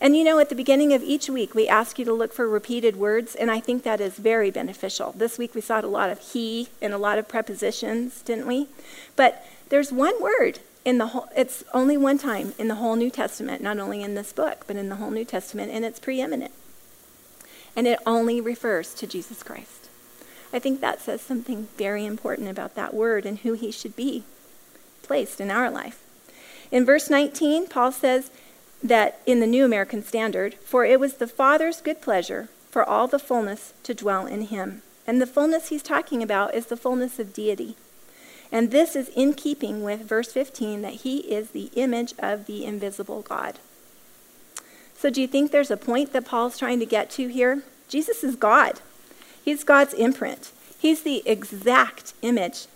And 0.00 0.16
you 0.16 0.24
know, 0.24 0.38
at 0.38 0.48
the 0.48 0.54
beginning 0.54 0.94
of 0.94 1.02
each 1.02 1.28
week, 1.28 1.54
we 1.54 1.68
ask 1.68 1.98
you 1.98 2.06
to 2.06 2.12
look 2.12 2.32
for 2.32 2.48
repeated 2.48 2.96
words, 2.96 3.34
and 3.34 3.50
I 3.50 3.60
think 3.60 3.82
that 3.82 4.00
is 4.00 4.14
very 4.14 4.50
beneficial. 4.50 5.12
This 5.14 5.36
week 5.36 5.54
we 5.54 5.60
saw 5.60 5.80
a 5.80 5.86
lot 5.86 6.08
of 6.08 6.20
he 6.32 6.68
and 6.80 6.94
a 6.94 6.98
lot 6.98 7.18
of 7.18 7.28
prepositions, 7.28 8.22
didn't 8.22 8.46
we? 8.46 8.68
But 9.14 9.46
there's 9.68 9.92
one 9.92 10.20
word 10.22 10.60
in 10.86 10.96
the 10.96 11.08
whole, 11.08 11.28
it's 11.36 11.62
only 11.74 11.98
one 11.98 12.16
time 12.16 12.54
in 12.58 12.68
the 12.68 12.76
whole 12.76 12.96
New 12.96 13.10
Testament, 13.10 13.62
not 13.62 13.78
only 13.78 14.02
in 14.02 14.14
this 14.14 14.32
book, 14.32 14.64
but 14.66 14.76
in 14.76 14.88
the 14.88 14.96
whole 14.96 15.10
New 15.10 15.26
Testament, 15.26 15.70
and 15.70 15.84
it's 15.84 16.00
preeminent. 16.00 16.52
And 17.76 17.86
it 17.86 17.98
only 18.06 18.40
refers 18.40 18.94
to 18.94 19.06
Jesus 19.06 19.42
Christ. 19.42 19.90
I 20.52 20.58
think 20.58 20.80
that 20.80 21.00
says 21.00 21.20
something 21.20 21.68
very 21.76 22.06
important 22.06 22.48
about 22.48 22.74
that 22.74 22.94
word 22.94 23.26
and 23.26 23.38
who 23.40 23.52
he 23.52 23.70
should 23.70 23.94
be 23.94 24.24
placed 25.02 25.40
in 25.40 25.50
our 25.50 25.70
life. 25.70 26.02
In 26.72 26.86
verse 26.86 27.10
19, 27.10 27.68
Paul 27.68 27.92
says, 27.92 28.30
that 28.82 29.20
in 29.26 29.40
the 29.40 29.46
New 29.46 29.64
American 29.64 30.02
Standard, 30.02 30.54
for 30.54 30.84
it 30.84 31.00
was 31.00 31.14
the 31.14 31.26
Father's 31.26 31.80
good 31.80 32.00
pleasure 32.00 32.48
for 32.70 32.84
all 32.84 33.06
the 33.06 33.18
fullness 33.18 33.72
to 33.82 33.94
dwell 33.94 34.26
in 34.26 34.42
him. 34.42 34.82
And 35.06 35.20
the 35.20 35.26
fullness 35.26 35.68
he's 35.68 35.82
talking 35.82 36.22
about 36.22 36.54
is 36.54 36.66
the 36.66 36.76
fullness 36.76 37.18
of 37.18 37.34
deity. 37.34 37.76
And 38.52 38.70
this 38.70 38.96
is 38.96 39.08
in 39.10 39.34
keeping 39.34 39.82
with 39.82 40.08
verse 40.08 40.32
15 40.32 40.82
that 40.82 40.94
he 40.94 41.18
is 41.18 41.50
the 41.50 41.70
image 41.74 42.14
of 42.18 42.46
the 42.46 42.64
invisible 42.64 43.22
God. 43.22 43.58
So, 44.96 45.08
do 45.08 45.20
you 45.20 45.26
think 45.26 45.50
there's 45.50 45.70
a 45.70 45.76
point 45.76 46.12
that 46.12 46.26
Paul's 46.26 46.58
trying 46.58 46.78
to 46.80 46.86
get 46.86 47.10
to 47.12 47.28
here? 47.28 47.62
Jesus 47.88 48.22
is 48.22 48.36
God, 48.36 48.80
he's 49.44 49.64
God's 49.64 49.94
imprint, 49.94 50.52
he's 50.78 51.02
the 51.02 51.22
exact 51.26 52.12
image. 52.22 52.66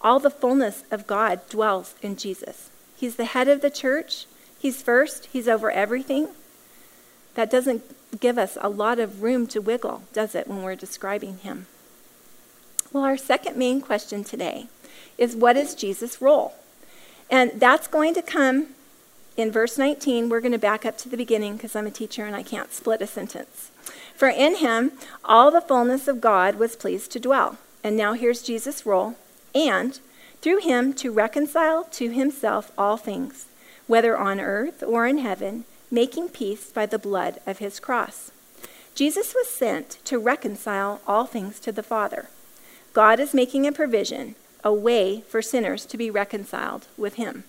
All 0.00 0.18
the 0.18 0.30
fullness 0.30 0.84
of 0.90 1.06
God 1.06 1.46
dwells 1.50 1.94
in 2.00 2.16
Jesus. 2.16 2.70
He's 2.96 3.16
the 3.16 3.26
head 3.26 3.48
of 3.48 3.60
the 3.60 3.70
church, 3.70 4.24
He's 4.60 4.82
first, 4.82 5.26
He's 5.32 5.48
over 5.48 5.70
everything. 5.70 6.28
That 7.34 7.50
doesn't 7.50 8.20
give 8.20 8.36
us 8.36 8.58
a 8.60 8.68
lot 8.68 8.98
of 8.98 9.22
room 9.22 9.46
to 9.48 9.60
wiggle, 9.60 10.02
does 10.12 10.34
it, 10.34 10.46
when 10.46 10.62
we're 10.62 10.76
describing 10.76 11.38
Him? 11.38 11.66
Well, 12.92 13.04
our 13.04 13.16
second 13.16 13.56
main 13.56 13.80
question 13.80 14.22
today 14.22 14.66
is 15.16 15.34
what 15.34 15.56
is 15.56 15.74
Jesus' 15.74 16.20
role? 16.20 16.54
And 17.30 17.52
that's 17.54 17.86
going 17.86 18.14
to 18.14 18.22
come 18.22 18.68
in 19.36 19.50
verse 19.50 19.78
19. 19.78 20.28
We're 20.28 20.40
going 20.40 20.52
to 20.52 20.58
back 20.58 20.84
up 20.84 20.98
to 20.98 21.08
the 21.08 21.16
beginning 21.16 21.56
because 21.56 21.74
I'm 21.74 21.86
a 21.86 21.90
teacher 21.90 22.26
and 22.26 22.36
I 22.36 22.42
can't 22.42 22.72
split 22.72 23.00
a 23.00 23.06
sentence. 23.06 23.70
For 24.14 24.28
in 24.28 24.56
him 24.56 24.92
all 25.24 25.50
the 25.50 25.60
fullness 25.60 26.08
of 26.08 26.20
God 26.20 26.56
was 26.56 26.76
pleased 26.76 27.12
to 27.12 27.20
dwell. 27.20 27.58
And 27.82 27.96
now 27.96 28.12
here's 28.12 28.42
Jesus' 28.42 28.84
role. 28.84 29.14
And 29.54 30.00
through 30.42 30.60
him 30.60 30.92
to 30.94 31.12
reconcile 31.12 31.84
to 31.84 32.10
himself 32.10 32.72
all 32.76 32.96
things 32.96 33.46
whether 33.90 34.16
on 34.16 34.38
earth 34.38 34.84
or 34.84 35.04
in 35.04 35.18
heaven, 35.18 35.64
making 35.90 36.28
peace 36.28 36.70
by 36.70 36.86
the 36.86 36.96
blood 36.96 37.40
of 37.44 37.58
his 37.58 37.80
cross. 37.80 38.30
Jesus 38.94 39.34
was 39.34 39.48
sent 39.48 39.98
to 40.04 40.16
reconcile 40.16 41.00
all 41.08 41.26
things 41.26 41.58
to 41.58 41.72
the 41.72 41.82
Father. 41.82 42.28
God 42.92 43.18
is 43.18 43.34
making 43.34 43.66
a 43.66 43.72
provision, 43.72 44.36
a 44.62 44.72
way 44.72 45.22
for 45.22 45.42
sinners 45.42 45.84
to 45.86 45.96
be 45.96 46.08
reconciled 46.08 46.86
with 46.96 47.14
him. 47.14 47.42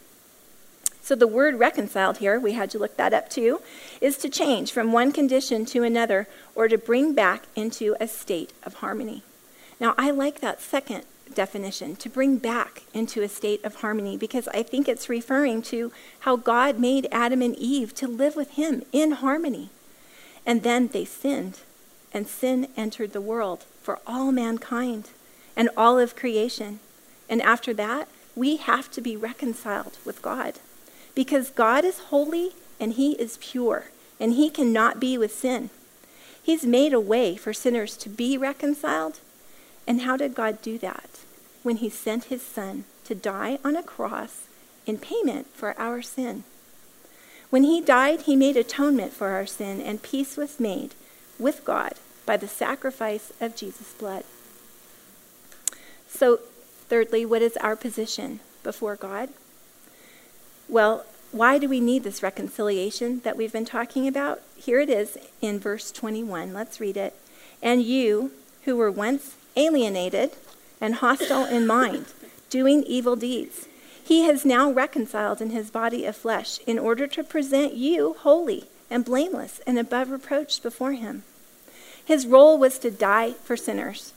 So 1.04 1.14
the 1.14 1.28
word 1.28 1.60
reconciled 1.60 2.18
here, 2.18 2.40
we 2.40 2.54
had 2.54 2.72
to 2.72 2.80
look 2.80 2.98
that 2.98 3.14
up 3.14 3.30
too, 3.30 3.62
is 4.02 4.18
to 4.18 4.28
change 4.28 4.72
from 4.72 4.92
one 4.92 5.12
condition 5.12 5.64
to 5.66 5.84
another 5.84 6.28
or 6.56 6.68
to 6.68 6.78
bring 6.78 7.14
back 7.14 7.44
into 7.56 7.96
a 8.00 8.08
state 8.08 8.52
of 8.64 8.76
harmony. 8.76 9.22
Now, 9.80 9.94
I 9.96 10.10
like 10.10 10.42
that 10.42 10.60
second 10.60 11.06
definition, 11.36 11.96
to 11.98 12.10
bring 12.10 12.38
back 12.38 12.84
into 12.94 13.22
a 13.22 13.30
state 13.30 13.64
of 13.64 13.76
harmony, 13.76 14.18
because 14.18 14.48
I 14.50 14.64
think 14.64 14.88
it's 14.88 15.10
referring 15.10 15.62
to 15.64 15.92
how 16.22 16.36
God 16.36 16.80
made 16.80 17.08
Adam 17.12 17.42
and 17.42 17.56
Eve 17.56 17.94
to 17.96 18.08
live 18.08 18.36
with 18.36 18.52
Him 18.52 18.84
in 18.92 19.12
harmony. 19.12 19.70
And 20.46 20.64
then 20.64 20.88
they 20.88 21.06
sinned, 21.06 21.60
and 22.14 22.28
sin 22.28 22.68
entered 22.76 23.14
the 23.14 23.22
world 23.22 23.66
for 23.82 24.00
all 24.06 24.32
mankind 24.32 25.10
and 25.56 25.70
all 25.76 26.00
of 26.00 26.16
creation. 26.16 26.80
And 27.30 27.42
after 27.42 27.74
that, 27.76 28.08
we 28.36 28.58
have 28.58 28.90
to 28.92 29.02
be 29.02 29.16
reconciled 29.16 29.98
with 30.06 30.22
God 30.22 30.56
because 31.16 31.50
God 31.50 31.84
is 31.84 32.00
holy 32.00 32.52
and 32.80 32.94
he 32.94 33.14
is 33.14 33.38
pure 33.42 33.86
and 34.20 34.34
he 34.34 34.50
cannot 34.50 35.00
be 35.00 35.18
with 35.18 35.34
sin. 35.34 35.70
He's 36.42 36.66
made 36.66 36.94
a 36.94 37.00
way 37.00 37.36
for 37.36 37.54
sinners 37.54 37.96
to 37.98 38.10
be 38.10 38.38
reconciled. 38.38 39.20
And 39.88 40.02
how 40.02 40.18
did 40.18 40.36
God 40.36 40.62
do 40.62 40.78
that? 40.80 41.20
When 41.64 41.78
he 41.78 41.90
sent 41.90 42.26
his 42.26 42.42
son 42.42 42.86
to 43.06 43.16
die 43.16 43.60
on 43.64 43.76
a 43.76 43.84
cross 43.84 44.48
in 44.86 44.98
payment 44.98 45.48
for 45.48 45.78
our 45.80 46.02
sin. 46.02 46.44
When 47.50 47.64
he 47.64 47.82
died, 47.82 48.22
he 48.22 48.36
made 48.36 48.56
atonement 48.56 49.12
for 49.12 49.30
our 49.30 49.46
sin, 49.46 49.82
and 49.82 50.02
peace 50.02 50.38
was 50.38 50.60
made 50.60 50.96
with 51.38 51.66
God 51.66 51.94
by 52.26 52.38
the 52.38 52.48
sacrifice 52.48 53.34
of 53.42 53.56
Jesus' 53.56 53.94
blood. 53.94 54.24
So, 56.08 56.40
thirdly, 56.88 57.26
what 57.26 57.42
is 57.42 57.58
our 57.58 57.76
position 57.76 58.40
before 58.64 58.96
God? 58.96 59.30
Well, 60.70 61.06
why 61.32 61.58
do 61.58 61.68
we 61.68 61.80
need 61.80 62.04
this 62.04 62.24
reconciliation 62.24 63.20
that 63.22 63.38
we've 63.38 63.54
been 63.54 63.66
talking 63.66 64.08
about? 64.08 64.42
Here 64.56 64.80
it 64.80 64.90
is 64.90 65.18
in 65.42 65.60
verse 65.60 65.92
21. 65.92 66.54
Let's 66.54 66.80
read 66.80 66.98
it. 66.98 67.16
And 67.62 67.84
you, 67.84 68.32
who 68.64 68.76
were 68.76 68.92
once 68.92 69.36
alienated 69.56 70.32
and 70.80 70.96
hostile 70.96 71.46
in 71.46 71.68
mind, 71.68 72.08
doing 72.50 72.84
evil 72.84 73.16
deeds, 73.16 73.68
he 74.04 74.24
has 74.24 74.44
now 74.44 74.70
reconciled 74.70 75.42
in 75.42 75.52
his 75.52 75.70
body 75.70 76.06
of 76.06 76.16
flesh 76.16 76.60
in 76.66 76.80
order 76.80 77.08
to 77.08 77.24
present 77.24 77.76
you 77.76 78.16
holy 78.20 78.66
and 78.90 79.06
blameless 79.06 79.62
and 79.66 79.80
above 79.80 80.10
reproach 80.10 80.62
before 80.62 80.94
him. 80.94 81.24
His 82.04 82.28
role 82.28 82.58
was 82.58 82.78
to 82.80 82.92
die 82.92 83.32
for 83.32 83.56
sinners, 83.56 84.14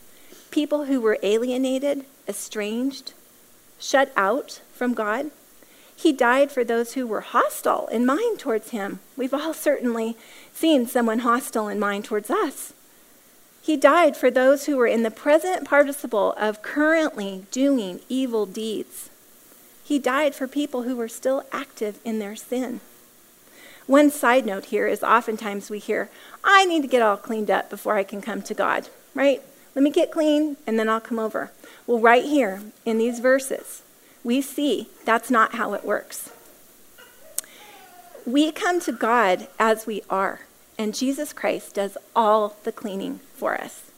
people 0.51 0.87
who 0.87 1.01
were 1.01 1.18
alienated, 1.23 2.05
estranged, 2.27 3.12
shut 3.79 4.11
out 4.16 4.62
from 4.73 4.94
God. 4.94 5.31
He 5.94 6.12
died 6.12 6.51
for 6.51 6.64
those 6.64 6.94
who 6.94 7.07
were 7.07 7.20
hostile 7.20 7.87
in 7.88 8.05
mind 8.05 8.38
towards 8.38 8.70
him. 8.70 8.99
We've 9.16 9.35
all 9.35 9.55
certainly 9.55 10.16
seen 10.53 10.87
someone 10.87 11.20
hostile 11.20 11.68
in 11.68 11.79
mind 11.79 12.05
towards 12.05 12.31
us. 12.31 12.73
He 13.64 13.79
died 13.79 14.14
for 14.14 14.31
those 14.31 14.66
who 14.66 14.77
were 14.77 14.87
in 14.87 15.05
the 15.05 15.11
present 15.11 15.64
participle 15.64 16.35
of 16.37 16.61
currently 16.61 17.46
doing 17.50 18.00
evil 18.11 18.44
deeds. 18.44 19.09
He 19.83 19.98
died 19.98 20.35
for 20.35 20.46
people 20.46 20.83
who 20.83 20.96
were 20.96 21.09
still 21.09 21.44
active 21.50 21.98
in 22.05 22.18
their 22.18 22.37
sin. 22.37 22.81
One 23.87 24.11
side 24.11 24.44
note 24.44 24.66
here 24.66 24.87
is 24.87 25.03
oftentimes 25.03 25.70
we 25.70 25.79
hear, 25.79 26.11
I 26.44 26.66
need 26.66 26.83
to 26.83 26.88
get 26.88 27.00
all 27.00 27.16
cleaned 27.16 27.50
up 27.50 27.70
before 27.70 27.96
I 27.96 28.05
can 28.05 28.20
come 28.20 28.42
to 28.42 28.53
God, 28.53 28.90
right? 29.14 29.40
Let 29.74 29.83
me 29.83 29.90
get 29.90 30.11
clean 30.11 30.59
and 30.66 30.79
then 30.79 30.90
I'll 30.90 31.00
come 31.00 31.18
over. 31.18 31.50
Well, 31.87 32.00
right 32.00 32.24
here 32.24 32.61
in 32.85 32.98
these 32.98 33.18
verses, 33.18 33.83
we 34.22 34.42
see 34.42 34.88
that's 35.07 35.31
not 35.31 35.55
how 35.55 35.72
it 35.72 35.87
works. 35.87 36.31
We 38.27 38.53
come 38.53 38.79
to 38.81 38.92
God 38.92 39.48
as 39.59 39.87
we 39.87 40.03
are, 40.11 40.40
and 40.79 40.95
Jesus 40.95 41.33
Christ 41.33 41.75
does 41.75 41.97
all 42.15 42.57
the 42.65 42.73
cleaning 42.73 43.21
for 43.35 43.55
us. 43.55 43.91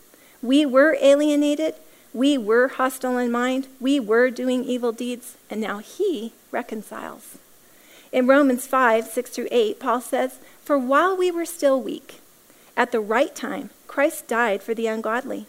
We 0.42 0.66
were 0.66 0.96
alienated, 1.00 1.74
we 2.12 2.38
were 2.38 2.68
hostile 2.68 3.18
in 3.18 3.30
mind, 3.30 3.68
we 3.80 3.98
were 4.00 4.30
doing 4.30 4.64
evil 4.64 4.92
deeds, 4.92 5.36
and 5.50 5.60
now 5.60 5.78
He 5.78 6.32
reconciles. 6.50 7.38
In 8.12 8.26
Romans 8.26 8.66
5 8.66 9.06
6 9.06 9.30
through 9.30 9.48
8, 9.50 9.80
Paul 9.80 10.00
says, 10.00 10.38
For 10.62 10.78
while 10.78 11.16
we 11.16 11.30
were 11.30 11.44
still 11.44 11.80
weak, 11.80 12.20
at 12.76 12.92
the 12.92 13.00
right 13.00 13.34
time, 13.34 13.70
Christ 13.86 14.28
died 14.28 14.62
for 14.62 14.74
the 14.74 14.86
ungodly. 14.86 15.46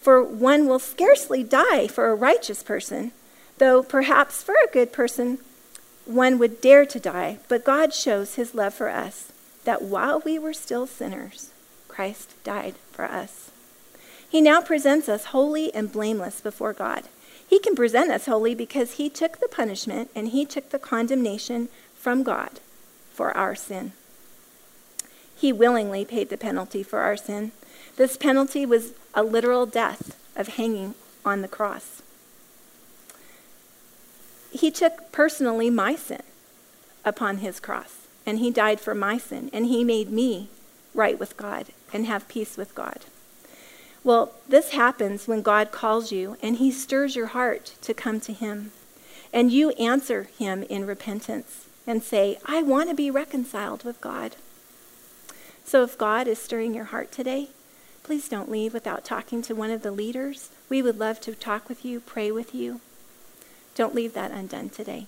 For 0.00 0.22
one 0.22 0.66
will 0.66 0.78
scarcely 0.78 1.42
die 1.42 1.88
for 1.88 2.08
a 2.08 2.14
righteous 2.14 2.62
person, 2.62 3.12
though 3.58 3.82
perhaps 3.82 4.42
for 4.42 4.54
a 4.54 4.72
good 4.72 4.92
person 4.92 5.38
one 6.04 6.38
would 6.38 6.60
dare 6.60 6.86
to 6.86 7.00
die. 7.00 7.38
But 7.48 7.64
God 7.64 7.92
shows 7.92 8.34
his 8.34 8.54
love 8.54 8.74
for 8.74 8.88
us, 8.88 9.32
that 9.68 9.82
while 9.82 10.18
we 10.20 10.38
were 10.38 10.54
still 10.54 10.86
sinners, 10.86 11.50
Christ 11.88 12.42
died 12.42 12.76
for 12.90 13.04
us. 13.04 13.50
He 14.26 14.40
now 14.40 14.62
presents 14.62 15.10
us 15.10 15.26
holy 15.26 15.74
and 15.74 15.92
blameless 15.92 16.40
before 16.40 16.72
God. 16.72 17.02
He 17.46 17.58
can 17.58 17.76
present 17.76 18.10
us 18.10 18.24
holy 18.24 18.54
because 18.54 18.92
he 18.92 19.10
took 19.10 19.40
the 19.40 19.46
punishment 19.46 20.08
and 20.14 20.28
he 20.28 20.46
took 20.46 20.70
the 20.70 20.78
condemnation 20.78 21.68
from 21.94 22.22
God 22.22 22.60
for 23.12 23.36
our 23.36 23.54
sin. 23.54 23.92
He 25.36 25.52
willingly 25.52 26.06
paid 26.06 26.30
the 26.30 26.38
penalty 26.38 26.82
for 26.82 27.00
our 27.00 27.18
sin. 27.18 27.52
This 27.96 28.16
penalty 28.16 28.64
was 28.64 28.92
a 29.12 29.22
literal 29.22 29.66
death 29.66 30.18
of 30.34 30.48
hanging 30.48 30.94
on 31.26 31.42
the 31.42 31.46
cross. 31.46 32.00
He 34.50 34.70
took 34.70 35.12
personally 35.12 35.68
my 35.68 35.94
sin 35.94 36.22
upon 37.04 37.38
his 37.38 37.60
cross, 37.60 37.97
and 38.28 38.40
he 38.40 38.50
died 38.50 38.78
for 38.78 38.94
my 38.94 39.16
sin, 39.16 39.48
and 39.54 39.64
he 39.66 39.82
made 39.82 40.10
me 40.10 40.50
right 40.92 41.18
with 41.18 41.38
God 41.38 41.68
and 41.94 42.04
have 42.04 42.28
peace 42.28 42.58
with 42.58 42.74
God. 42.74 43.06
Well, 44.04 44.32
this 44.46 44.72
happens 44.72 45.26
when 45.26 45.40
God 45.40 45.72
calls 45.72 46.12
you 46.12 46.36
and 46.42 46.56
he 46.56 46.70
stirs 46.70 47.16
your 47.16 47.28
heart 47.28 47.74
to 47.80 47.94
come 47.94 48.20
to 48.20 48.34
him. 48.34 48.72
And 49.32 49.50
you 49.50 49.70
answer 49.70 50.28
him 50.38 50.62
in 50.64 50.86
repentance 50.86 51.68
and 51.86 52.02
say, 52.02 52.38
I 52.44 52.62
want 52.62 52.90
to 52.90 52.94
be 52.94 53.10
reconciled 53.10 53.82
with 53.82 53.98
God. 54.00 54.36
So 55.64 55.82
if 55.82 55.96
God 55.96 56.28
is 56.28 56.38
stirring 56.38 56.74
your 56.74 56.84
heart 56.84 57.10
today, 57.10 57.48
please 58.02 58.28
don't 58.28 58.50
leave 58.50 58.74
without 58.74 59.06
talking 59.06 59.40
to 59.42 59.54
one 59.54 59.70
of 59.70 59.82
the 59.82 59.90
leaders. 59.90 60.50
We 60.68 60.82
would 60.82 60.98
love 60.98 61.18
to 61.22 61.34
talk 61.34 61.66
with 61.68 61.82
you, 61.82 62.00
pray 62.00 62.30
with 62.30 62.54
you. 62.54 62.80
Don't 63.74 63.94
leave 63.94 64.12
that 64.12 64.32
undone 64.32 64.68
today. 64.68 65.06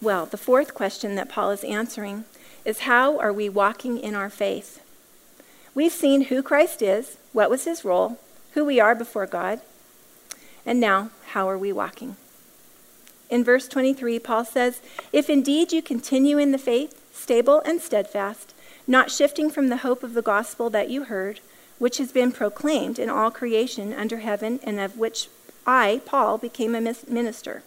Well, 0.00 0.26
the 0.26 0.36
fourth 0.36 0.74
question 0.74 1.14
that 1.14 1.28
Paul 1.28 1.50
is 1.50 1.64
answering 1.64 2.24
is 2.64 2.80
how 2.80 3.18
are 3.18 3.32
we 3.32 3.48
walking 3.48 3.98
in 3.98 4.14
our 4.14 4.30
faith? 4.30 4.82
We've 5.74 5.92
seen 5.92 6.22
who 6.22 6.42
Christ 6.42 6.82
is, 6.82 7.18
what 7.32 7.50
was 7.50 7.64
his 7.64 7.84
role, 7.84 8.18
who 8.52 8.64
we 8.64 8.80
are 8.80 8.94
before 8.94 9.26
God, 9.26 9.60
and 10.64 10.80
now 10.80 11.10
how 11.28 11.48
are 11.48 11.58
we 11.58 11.72
walking? 11.72 12.16
In 13.28 13.44
verse 13.44 13.68
23, 13.68 14.18
Paul 14.18 14.44
says, 14.44 14.80
If 15.12 15.28
indeed 15.28 15.72
you 15.72 15.82
continue 15.82 16.38
in 16.38 16.52
the 16.52 16.58
faith, 16.58 17.00
stable 17.14 17.62
and 17.64 17.80
steadfast, 17.80 18.54
not 18.86 19.10
shifting 19.10 19.50
from 19.50 19.68
the 19.68 19.78
hope 19.78 20.02
of 20.02 20.14
the 20.14 20.22
gospel 20.22 20.70
that 20.70 20.90
you 20.90 21.04
heard, 21.04 21.40
which 21.78 21.98
has 21.98 22.12
been 22.12 22.32
proclaimed 22.32 22.98
in 22.98 23.10
all 23.10 23.30
creation 23.30 23.92
under 23.92 24.18
heaven, 24.18 24.60
and 24.62 24.80
of 24.80 24.96
which 24.96 25.28
I, 25.66 26.00
Paul, 26.06 26.38
became 26.38 26.74
a 26.74 26.80
minister. 26.80 27.62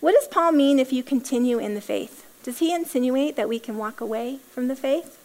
What 0.00 0.14
does 0.14 0.28
Paul 0.28 0.52
mean 0.52 0.78
if 0.78 0.92
you 0.92 1.02
continue 1.02 1.58
in 1.58 1.74
the 1.74 1.80
faith? 1.82 2.26
Does 2.42 2.58
he 2.58 2.72
insinuate 2.72 3.36
that 3.36 3.50
we 3.50 3.58
can 3.58 3.76
walk 3.76 4.00
away 4.00 4.38
from 4.50 4.68
the 4.68 4.76
faith? 4.76 5.18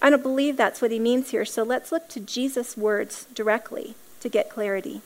I 0.00 0.08
don't 0.08 0.22
believe 0.22 0.56
that's 0.56 0.80
what 0.80 0.92
he 0.92 1.00
means 1.00 1.30
here, 1.30 1.44
so 1.44 1.64
let's 1.64 1.90
look 1.90 2.08
to 2.10 2.20
Jesus' 2.20 2.76
words 2.76 3.26
directly 3.34 3.96
to 4.20 4.28
get 4.28 4.48
clarity. 4.48 5.02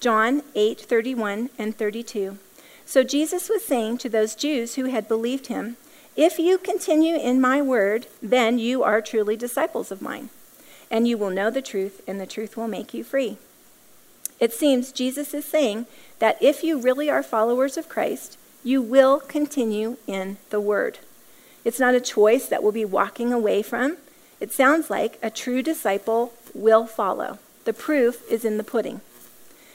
John 0.00 0.42
8 0.56 0.80
31 0.80 1.50
and 1.58 1.78
32. 1.78 2.38
So 2.84 3.04
Jesus 3.04 3.48
was 3.48 3.64
saying 3.64 3.98
to 3.98 4.08
those 4.08 4.34
Jews 4.34 4.74
who 4.74 4.86
had 4.86 5.06
believed 5.06 5.46
him, 5.46 5.76
If 6.16 6.40
you 6.40 6.58
continue 6.58 7.14
in 7.14 7.40
my 7.40 7.62
word, 7.62 8.08
then 8.20 8.58
you 8.58 8.82
are 8.82 9.00
truly 9.00 9.36
disciples 9.36 9.92
of 9.92 10.02
mine, 10.02 10.30
and 10.90 11.06
you 11.06 11.16
will 11.16 11.30
know 11.30 11.50
the 11.50 11.62
truth, 11.62 12.02
and 12.08 12.20
the 12.20 12.26
truth 12.26 12.56
will 12.56 12.66
make 12.66 12.92
you 12.92 13.04
free. 13.04 13.38
It 14.40 14.52
seems 14.52 14.90
Jesus 14.90 15.32
is 15.34 15.44
saying 15.44 15.86
that 16.22 16.40
if 16.40 16.62
you 16.62 16.80
really 16.80 17.10
are 17.10 17.20
followers 17.20 17.76
of 17.76 17.88
Christ, 17.88 18.38
you 18.62 18.80
will 18.80 19.18
continue 19.18 19.96
in 20.06 20.36
the 20.50 20.60
word. 20.60 21.00
It's 21.64 21.80
not 21.80 21.96
a 21.96 22.00
choice 22.00 22.46
that 22.46 22.62
we'll 22.62 22.70
be 22.70 22.84
walking 22.84 23.32
away 23.32 23.60
from. 23.60 23.96
It 24.38 24.52
sounds 24.52 24.88
like 24.88 25.18
a 25.20 25.30
true 25.30 25.62
disciple 25.62 26.32
will 26.54 26.86
follow. 26.86 27.40
The 27.64 27.72
proof 27.72 28.22
is 28.30 28.44
in 28.44 28.56
the 28.56 28.62
pudding. 28.62 29.00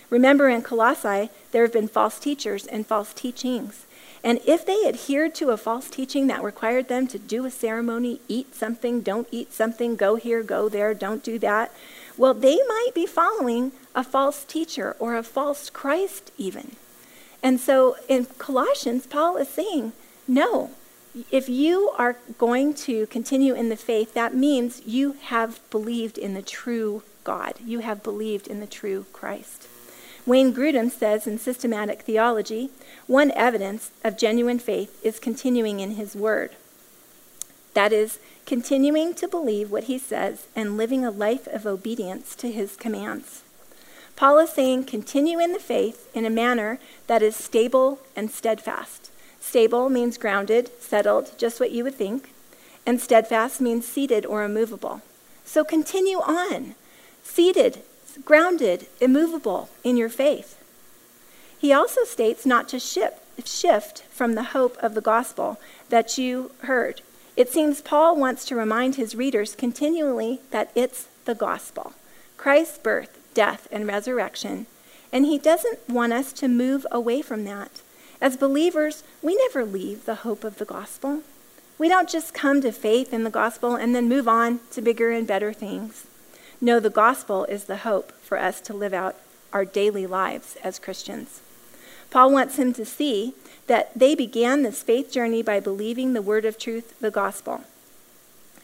Remember 0.09 0.47
in 0.47 0.61
Colossae, 0.61 1.31
there 1.51 1.63
have 1.63 1.73
been 1.73 1.89
false 1.89 2.17
teachers 2.17 2.65
and 2.65 2.87
false 2.87 3.13
teachings. 3.13 3.85
And 4.23 4.39
if 4.47 4.65
they 4.65 4.87
adhered 4.87 5.35
to 5.35 5.49
a 5.49 5.57
false 5.57 5.89
teaching 5.89 6.27
that 6.27 6.41
required 6.41 6.87
them 6.87 7.07
to 7.07 7.19
do 7.19 7.45
a 7.45 7.51
ceremony, 7.51 8.21
eat 8.29 8.55
something, 8.55 9.01
don't 9.01 9.27
eat 9.31 9.51
something, 9.51 9.97
go 9.97 10.15
here, 10.15 10.43
go 10.43 10.69
there, 10.69 10.93
don't 10.93 11.25
do 11.25 11.39
that, 11.39 11.73
well, 12.15 12.33
they 12.33 12.55
might 12.69 12.91
be 12.95 13.05
following 13.05 13.73
a 13.97 14.03
false 14.03 14.45
teacher 14.45 14.95
or 14.99 15.17
a 15.17 15.23
false 15.23 15.71
Christ, 15.71 16.31
even. 16.37 16.75
And 17.41 17.59
so 17.59 17.95
in 18.07 18.27
Colossians, 18.37 19.07
Paul 19.07 19.37
is 19.37 19.49
saying, 19.49 19.91
no, 20.27 20.69
if 21.31 21.49
you 21.49 21.89
are 21.97 22.17
going 22.37 22.75
to 22.75 23.07
continue 23.07 23.55
in 23.55 23.69
the 23.69 23.75
faith, 23.75 24.13
that 24.13 24.35
means 24.35 24.85
you 24.85 25.13
have 25.23 25.59
believed 25.71 26.19
in 26.19 26.35
the 26.35 26.43
true 26.43 27.01
God. 27.23 27.55
You 27.65 27.79
have 27.79 28.03
believed 28.03 28.47
in 28.47 28.59
the 28.59 28.67
true 28.67 29.07
Christ. 29.13 29.67
Wayne 30.27 30.53
Grudem 30.53 30.91
says 30.91 31.25
in 31.25 31.39
Systematic 31.39 32.03
Theology 32.03 32.69
one 33.07 33.31
evidence 33.31 33.89
of 34.03 34.17
genuine 34.17 34.59
faith 34.59 35.03
is 35.03 35.19
continuing 35.19 35.79
in 35.79 35.91
his 35.91 36.15
word. 36.15 36.51
That 37.73 37.91
is, 37.91 38.19
continuing 38.45 39.13
to 39.15 39.27
believe 39.27 39.71
what 39.71 39.85
he 39.85 39.97
says 39.97 40.47
and 40.55 40.77
living 40.77 41.03
a 41.03 41.11
life 41.11 41.47
of 41.47 41.65
obedience 41.65 42.35
to 42.35 42.51
his 42.51 42.75
commands. 42.75 43.43
Paul 44.17 44.39
is 44.39 44.49
saying 44.49 44.85
continue 44.85 45.39
in 45.39 45.53
the 45.53 45.59
faith 45.59 46.09
in 46.13 46.25
a 46.25 46.31
manner 46.31 46.79
that 47.05 47.21
is 47.21 47.35
stable 47.35 47.99
and 48.15 48.31
steadfast. 48.31 49.11
Stable 49.39 49.89
means 49.89 50.17
grounded, 50.17 50.71
settled, 50.81 51.37
just 51.37 51.59
what 51.59 51.71
you 51.71 51.83
would 51.83 51.93
think, 51.93 52.33
and 52.83 52.99
steadfast 52.99 53.61
means 53.61 53.87
seated 53.87 54.25
or 54.25 54.43
immovable. 54.43 55.03
So 55.45 55.63
continue 55.63 56.17
on, 56.17 56.73
seated, 57.23 57.83
grounded, 58.25 58.87
immovable 58.99 59.69
in 59.83 59.97
your 59.97 60.09
faith. 60.09 60.57
He 61.59 61.71
also 61.71 62.03
states 62.03 62.43
not 62.43 62.67
to 62.69 62.79
shift, 62.79 63.47
shift 63.47 64.01
from 64.09 64.33
the 64.33 64.51
hope 64.55 64.77
of 64.81 64.95
the 64.95 65.01
gospel 65.01 65.59
that 65.89 66.17
you 66.17 66.51
heard. 66.61 67.01
It 67.35 67.49
seems 67.49 67.81
Paul 67.81 68.15
wants 68.15 68.45
to 68.45 68.55
remind 68.55 68.95
his 68.95 69.15
readers 69.15 69.53
continually 69.53 70.39
that 70.49 70.71
it's 70.73 71.07
the 71.25 71.35
gospel 71.35 71.93
Christ's 72.35 72.79
birth, 72.79 73.19
death, 73.37 73.67
and 73.71 73.85
resurrection. 73.85 74.65
And 75.13 75.23
he 75.23 75.37
doesn't 75.37 75.87
want 75.87 76.11
us 76.11 76.33
to 76.33 76.47
move 76.47 76.87
away 76.91 77.21
from 77.21 77.43
that. 77.43 77.83
As 78.19 78.35
believers, 78.35 79.03
we 79.21 79.35
never 79.35 79.63
leave 79.63 80.05
the 80.05 80.23
hope 80.25 80.43
of 80.43 80.57
the 80.57 80.65
gospel. 80.65 81.21
We 81.77 81.87
don't 81.87 82.09
just 82.09 82.33
come 82.33 82.61
to 82.61 82.71
faith 82.71 83.13
in 83.13 83.23
the 83.23 83.29
gospel 83.29 83.75
and 83.75 83.93
then 83.93 84.09
move 84.09 84.27
on 84.27 84.61
to 84.71 84.81
bigger 84.81 85.11
and 85.11 85.27
better 85.27 85.53
things. 85.53 86.07
No, 86.59 86.79
the 86.79 86.89
gospel 86.89 87.45
is 87.45 87.65
the 87.65 87.77
hope 87.77 88.11
for 88.23 88.39
us 88.39 88.59
to 88.61 88.73
live 88.73 88.93
out 88.93 89.15
our 89.53 89.65
daily 89.65 90.07
lives 90.07 90.57
as 90.63 90.79
Christians. 90.79 91.41
Paul 92.09 92.31
wants 92.31 92.57
him 92.57 92.73
to 92.73 92.85
see 92.85 93.35
that 93.67 93.91
they 93.95 94.15
began 94.15 94.63
this 94.63 94.81
faith 94.81 95.11
journey 95.11 95.43
by 95.43 95.59
believing 95.59 96.13
the 96.13 96.23
word 96.23 96.43
of 96.43 96.57
truth, 96.57 96.99
the 96.99 97.11
gospel. 97.11 97.61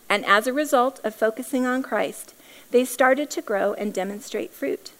And 0.09 0.25
as 0.25 0.47
a 0.47 0.53
result 0.53 0.99
of 1.03 1.13
focusing 1.13 1.67
on 1.67 1.83
Christ, 1.83 2.33
they 2.73 2.83
started 2.83 3.29
to 3.29 3.41
grow 3.41 3.73
and 3.75 3.93
demonstrate 3.93 4.51
fruit. 4.51 4.91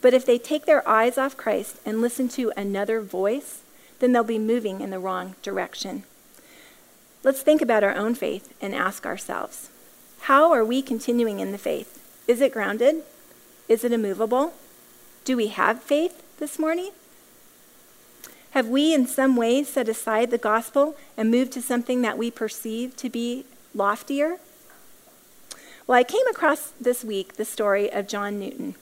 But 0.00 0.14
if 0.14 0.26
they 0.26 0.36
take 0.36 0.66
their 0.66 0.86
eyes 0.86 1.16
off 1.16 1.36
Christ 1.36 1.76
and 1.86 2.00
listen 2.00 2.28
to 2.30 2.52
another 2.56 3.00
voice, 3.00 3.60
then 4.00 4.10
they'll 4.10 4.24
be 4.24 4.38
moving 4.38 4.80
in 4.80 4.90
the 4.90 4.98
wrong 4.98 5.36
direction. 5.40 6.02
Let's 7.22 7.40
think 7.40 7.62
about 7.62 7.84
our 7.84 7.94
own 7.94 8.16
faith 8.16 8.52
and 8.60 8.74
ask 8.74 9.06
ourselves 9.06 9.70
how 10.22 10.50
are 10.50 10.64
we 10.64 10.82
continuing 10.82 11.38
in 11.38 11.52
the 11.52 11.58
faith? 11.58 12.02
Is 12.26 12.40
it 12.40 12.52
grounded? 12.52 13.04
Is 13.68 13.84
it 13.84 13.92
immovable? 13.92 14.52
Do 15.24 15.36
we 15.36 15.48
have 15.48 15.80
faith 15.80 16.24
this 16.40 16.58
morning? 16.58 16.90
Have 18.50 18.66
we, 18.66 18.92
in 18.92 19.06
some 19.06 19.36
way, 19.36 19.62
set 19.62 19.88
aside 19.88 20.32
the 20.32 20.38
gospel 20.38 20.96
and 21.16 21.30
moved 21.30 21.52
to 21.52 21.62
something 21.62 22.02
that 22.02 22.18
we 22.18 22.32
perceive 22.32 22.96
to 22.96 23.08
be 23.08 23.44
loftier? 23.72 24.38
Well, 25.90 25.98
I 25.98 26.04
came 26.04 26.28
across 26.28 26.70
this 26.80 27.02
week 27.02 27.34
the 27.34 27.44
story 27.44 27.92
of 27.92 28.06
John 28.06 28.38
Newton. 28.38 28.76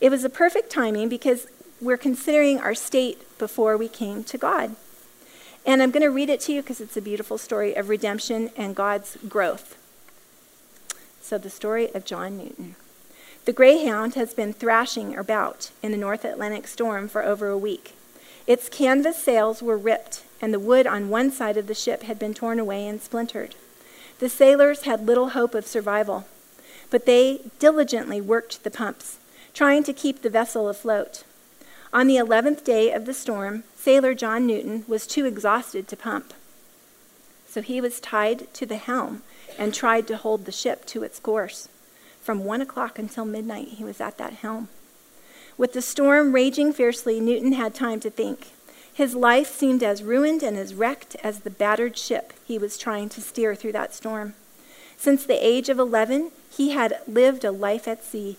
It 0.00 0.08
was 0.08 0.22
a 0.22 0.30
perfect 0.30 0.70
timing 0.70 1.08
because 1.08 1.48
we're 1.80 1.96
considering 1.96 2.60
our 2.60 2.76
state 2.76 3.36
before 3.38 3.76
we 3.76 3.88
came 3.88 4.22
to 4.22 4.38
God. 4.38 4.76
And 5.66 5.82
I'm 5.82 5.90
going 5.90 6.04
to 6.04 6.12
read 6.12 6.30
it 6.30 6.38
to 6.42 6.52
you 6.52 6.62
because 6.62 6.80
it's 6.80 6.96
a 6.96 7.02
beautiful 7.02 7.38
story 7.38 7.74
of 7.74 7.88
redemption 7.88 8.50
and 8.56 8.76
God's 8.76 9.18
growth. 9.28 9.76
So, 11.20 11.38
the 11.38 11.50
story 11.50 11.92
of 11.92 12.04
John 12.04 12.38
Newton. 12.38 12.76
The 13.44 13.52
Greyhound 13.52 14.14
has 14.14 14.32
been 14.32 14.52
thrashing 14.52 15.16
about 15.16 15.72
in 15.82 15.90
the 15.90 15.98
North 15.98 16.24
Atlantic 16.24 16.68
storm 16.68 17.08
for 17.08 17.24
over 17.24 17.48
a 17.48 17.58
week. 17.58 17.94
Its 18.46 18.68
canvas 18.68 19.16
sails 19.16 19.60
were 19.60 19.76
ripped, 19.76 20.22
and 20.40 20.54
the 20.54 20.60
wood 20.60 20.86
on 20.86 21.10
one 21.10 21.32
side 21.32 21.56
of 21.56 21.66
the 21.66 21.74
ship 21.74 22.04
had 22.04 22.20
been 22.20 22.32
torn 22.32 22.60
away 22.60 22.86
and 22.86 23.02
splintered. 23.02 23.56
The 24.22 24.28
sailors 24.28 24.82
had 24.82 25.04
little 25.04 25.30
hope 25.30 25.52
of 25.52 25.66
survival, 25.66 26.26
but 26.90 27.06
they 27.06 27.40
diligently 27.58 28.20
worked 28.20 28.62
the 28.62 28.70
pumps, 28.70 29.18
trying 29.52 29.82
to 29.82 29.92
keep 29.92 30.22
the 30.22 30.30
vessel 30.30 30.68
afloat. 30.68 31.24
On 31.92 32.06
the 32.06 32.18
eleventh 32.18 32.62
day 32.62 32.92
of 32.92 33.04
the 33.04 33.14
storm, 33.14 33.64
sailor 33.74 34.14
John 34.14 34.46
Newton 34.46 34.84
was 34.86 35.08
too 35.08 35.26
exhausted 35.26 35.88
to 35.88 35.96
pump. 35.96 36.34
So 37.48 37.62
he 37.62 37.80
was 37.80 37.98
tied 37.98 38.54
to 38.54 38.64
the 38.64 38.76
helm 38.76 39.24
and 39.58 39.74
tried 39.74 40.06
to 40.06 40.16
hold 40.16 40.44
the 40.44 40.52
ship 40.52 40.86
to 40.86 41.02
its 41.02 41.18
course. 41.18 41.66
From 42.20 42.44
one 42.44 42.60
o'clock 42.60 43.00
until 43.00 43.24
midnight, 43.24 43.70
he 43.70 43.82
was 43.82 44.00
at 44.00 44.18
that 44.18 44.34
helm. 44.34 44.68
With 45.58 45.72
the 45.72 45.82
storm 45.82 46.32
raging 46.32 46.72
fiercely, 46.72 47.18
Newton 47.18 47.54
had 47.54 47.74
time 47.74 47.98
to 47.98 48.08
think. 48.08 48.52
His 48.94 49.14
life 49.14 49.50
seemed 49.54 49.82
as 49.82 50.02
ruined 50.02 50.42
and 50.42 50.56
as 50.56 50.74
wrecked 50.74 51.16
as 51.22 51.40
the 51.40 51.50
battered 51.50 51.96
ship 51.96 52.32
he 52.46 52.58
was 52.58 52.76
trying 52.76 53.08
to 53.10 53.20
steer 53.20 53.54
through 53.54 53.72
that 53.72 53.94
storm. 53.94 54.34
Since 54.96 55.24
the 55.24 55.44
age 55.44 55.68
of 55.68 55.78
11, 55.78 56.30
he 56.50 56.70
had 56.70 57.00
lived 57.06 57.44
a 57.44 57.50
life 57.50 57.88
at 57.88 58.04
sea. 58.04 58.36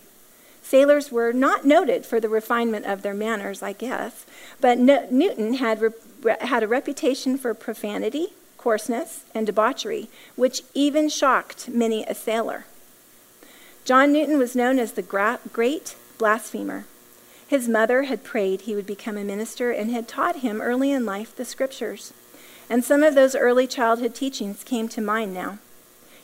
Sailors 0.62 1.12
were 1.12 1.32
not 1.32 1.66
noted 1.66 2.06
for 2.06 2.20
the 2.20 2.28
refinement 2.28 2.86
of 2.86 3.02
their 3.02 3.12
manners, 3.12 3.62
I 3.62 3.72
guess, 3.72 4.24
but 4.60 4.78
Newton 4.78 5.54
had, 5.54 5.82
re- 5.82 6.36
had 6.40 6.62
a 6.62 6.68
reputation 6.68 7.36
for 7.36 7.52
profanity, 7.52 8.28
coarseness, 8.56 9.24
and 9.34 9.46
debauchery, 9.46 10.08
which 10.36 10.62
even 10.72 11.10
shocked 11.10 11.68
many 11.68 12.04
a 12.04 12.14
sailor. 12.14 12.64
John 13.84 14.12
Newton 14.12 14.38
was 14.38 14.56
known 14.56 14.78
as 14.78 14.92
the 14.92 15.02
gra- 15.02 15.40
great 15.52 15.96
blasphemer. 16.16 16.86
His 17.46 17.68
mother 17.68 18.04
had 18.04 18.24
prayed 18.24 18.62
he 18.62 18.74
would 18.74 18.86
become 18.86 19.16
a 19.16 19.24
minister 19.24 19.70
and 19.70 19.90
had 19.90 20.08
taught 20.08 20.36
him 20.36 20.60
early 20.60 20.90
in 20.90 21.04
life 21.04 21.36
the 21.36 21.44
scriptures. 21.44 22.12
And 22.70 22.82
some 22.82 23.02
of 23.02 23.14
those 23.14 23.36
early 23.36 23.66
childhood 23.66 24.14
teachings 24.14 24.64
came 24.64 24.88
to 24.88 25.00
mind 25.00 25.34
now. 25.34 25.58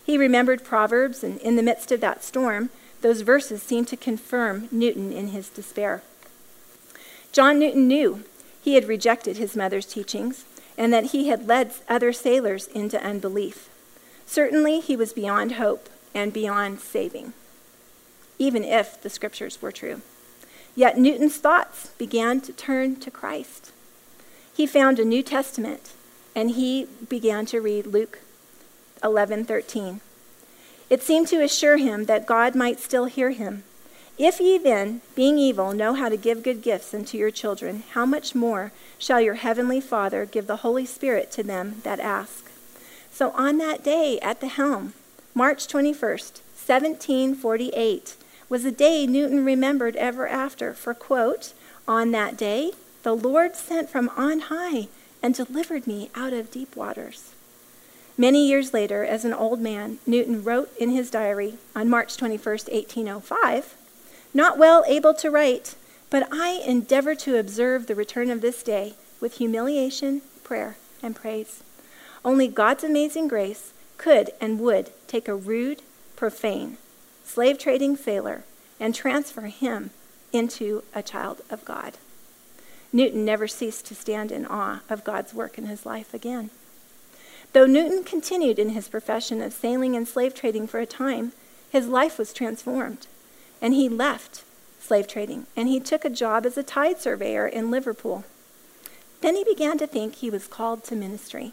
He 0.02 0.16
remembered 0.16 0.64
Proverbs, 0.64 1.22
and 1.22 1.38
in 1.40 1.56
the 1.56 1.62
midst 1.62 1.92
of 1.92 2.00
that 2.00 2.24
storm, 2.24 2.70
those 3.02 3.20
verses 3.20 3.62
seemed 3.62 3.88
to 3.88 3.96
confirm 3.96 4.68
Newton 4.70 5.12
in 5.12 5.28
his 5.28 5.48
despair. 5.48 6.02
John 7.32 7.58
Newton 7.58 7.86
knew 7.86 8.24
he 8.62 8.74
had 8.74 8.88
rejected 8.88 9.36
his 9.36 9.56
mother's 9.56 9.86
teachings 9.86 10.44
and 10.76 10.92
that 10.92 11.06
he 11.06 11.28
had 11.28 11.46
led 11.46 11.72
other 11.88 12.12
sailors 12.12 12.66
into 12.68 13.02
unbelief. 13.02 13.68
Certainly, 14.26 14.80
he 14.80 14.96
was 14.96 15.12
beyond 15.12 15.52
hope 15.52 15.88
and 16.14 16.32
beyond 16.32 16.80
saving, 16.80 17.34
even 18.38 18.64
if 18.64 19.00
the 19.00 19.10
scriptures 19.10 19.60
were 19.60 19.72
true. 19.72 20.00
Yet 20.74 20.98
Newton's 20.98 21.36
thoughts 21.36 21.88
began 21.98 22.40
to 22.42 22.52
turn 22.52 22.96
to 22.96 23.10
Christ. 23.10 23.72
He 24.54 24.66
found 24.66 24.98
a 24.98 25.04
New 25.04 25.22
Testament 25.22 25.92
and 26.34 26.52
he 26.52 26.86
began 27.08 27.46
to 27.46 27.60
read 27.60 27.86
Luke 27.86 28.20
11:13. 29.02 30.00
It 30.88 31.02
seemed 31.02 31.28
to 31.28 31.42
assure 31.42 31.76
him 31.76 32.06
that 32.06 32.26
God 32.26 32.54
might 32.54 32.80
still 32.80 33.06
hear 33.06 33.30
him. 33.30 33.64
If 34.18 34.38
ye 34.40 34.58
then, 34.58 35.00
being 35.14 35.38
evil, 35.38 35.72
know 35.72 35.94
how 35.94 36.08
to 36.08 36.16
give 36.16 36.42
good 36.42 36.62
gifts 36.62 36.92
unto 36.92 37.16
your 37.16 37.30
children, 37.30 37.84
how 37.92 38.04
much 38.04 38.34
more 38.34 38.70
shall 38.98 39.20
your 39.20 39.34
heavenly 39.34 39.80
Father 39.80 40.26
give 40.26 40.46
the 40.46 40.56
Holy 40.56 40.84
Spirit 40.84 41.30
to 41.32 41.42
them 41.42 41.80
that 41.84 42.00
ask? 42.00 42.50
So 43.12 43.30
on 43.30 43.56
that 43.58 43.82
day 43.82 44.18
at 44.20 44.40
the 44.40 44.48
helm, 44.48 44.92
March 45.34 45.66
21st, 45.66 46.42
1748, 46.54 48.16
was 48.50 48.64
a 48.64 48.72
day 48.72 49.06
Newton 49.06 49.44
remembered 49.44 49.96
ever 49.96 50.28
after, 50.28 50.74
for, 50.74 50.92
quote, 50.92 51.54
On 51.88 52.10
that 52.10 52.36
day 52.36 52.72
the 53.04 53.16
Lord 53.16 53.56
sent 53.56 53.88
from 53.88 54.10
on 54.16 54.40
high 54.40 54.88
and 55.22 55.34
delivered 55.34 55.86
me 55.86 56.10
out 56.14 56.34
of 56.34 56.50
deep 56.50 56.76
waters. 56.76 57.32
Many 58.18 58.46
years 58.46 58.74
later, 58.74 59.04
as 59.04 59.24
an 59.24 59.32
old 59.32 59.60
man, 59.60 59.98
Newton 60.06 60.44
wrote 60.44 60.70
in 60.78 60.90
his 60.90 61.10
diary 61.10 61.54
on 61.74 61.88
March 61.88 62.16
21, 62.18 62.44
1805, 62.44 63.76
Not 64.34 64.58
well 64.58 64.84
able 64.86 65.14
to 65.14 65.30
write, 65.30 65.76
but 66.10 66.28
I 66.30 66.60
endeavor 66.66 67.14
to 67.14 67.38
observe 67.38 67.86
the 67.86 67.94
return 67.94 68.30
of 68.30 68.40
this 68.40 68.62
day 68.62 68.94
with 69.20 69.38
humiliation, 69.38 70.22
prayer, 70.42 70.76
and 71.02 71.14
praise. 71.14 71.62
Only 72.24 72.48
God's 72.48 72.84
amazing 72.84 73.28
grace 73.28 73.72
could 73.96 74.30
and 74.40 74.58
would 74.60 74.90
take 75.06 75.28
a 75.28 75.34
rude, 75.34 75.82
profane, 76.16 76.76
slave 77.30 77.58
trading 77.58 77.96
sailor 77.96 78.42
and 78.80 78.94
transfer 78.94 79.42
him 79.42 79.90
into 80.32 80.82
a 80.92 81.02
child 81.02 81.42
of 81.48 81.64
God. 81.64 81.94
Newton 82.92 83.24
never 83.24 83.46
ceased 83.46 83.86
to 83.86 83.94
stand 83.94 84.32
in 84.32 84.44
awe 84.46 84.80
of 84.90 85.04
God's 85.04 85.32
work 85.32 85.56
in 85.56 85.66
his 85.66 85.86
life 85.86 86.12
again. 86.12 86.50
Though 87.52 87.66
Newton 87.66 88.02
continued 88.02 88.58
in 88.58 88.70
his 88.70 88.88
profession 88.88 89.40
of 89.40 89.52
sailing 89.52 89.94
and 89.94 90.08
slave 90.08 90.34
trading 90.34 90.66
for 90.66 90.80
a 90.80 90.86
time, 90.86 91.32
his 91.70 91.86
life 91.86 92.18
was 92.18 92.32
transformed, 92.32 93.06
and 93.62 93.74
he 93.74 93.88
left 93.88 94.42
slave 94.80 95.06
trading 95.06 95.46
and 95.56 95.68
he 95.68 95.78
took 95.78 96.04
a 96.04 96.10
job 96.10 96.44
as 96.44 96.58
a 96.58 96.64
tide 96.64 96.98
surveyor 96.98 97.46
in 97.46 97.70
Liverpool. 97.70 98.24
Then 99.20 99.36
he 99.36 99.44
began 99.44 99.78
to 99.78 99.86
think 99.86 100.16
he 100.16 100.30
was 100.30 100.48
called 100.48 100.82
to 100.84 100.96
ministry. 100.96 101.52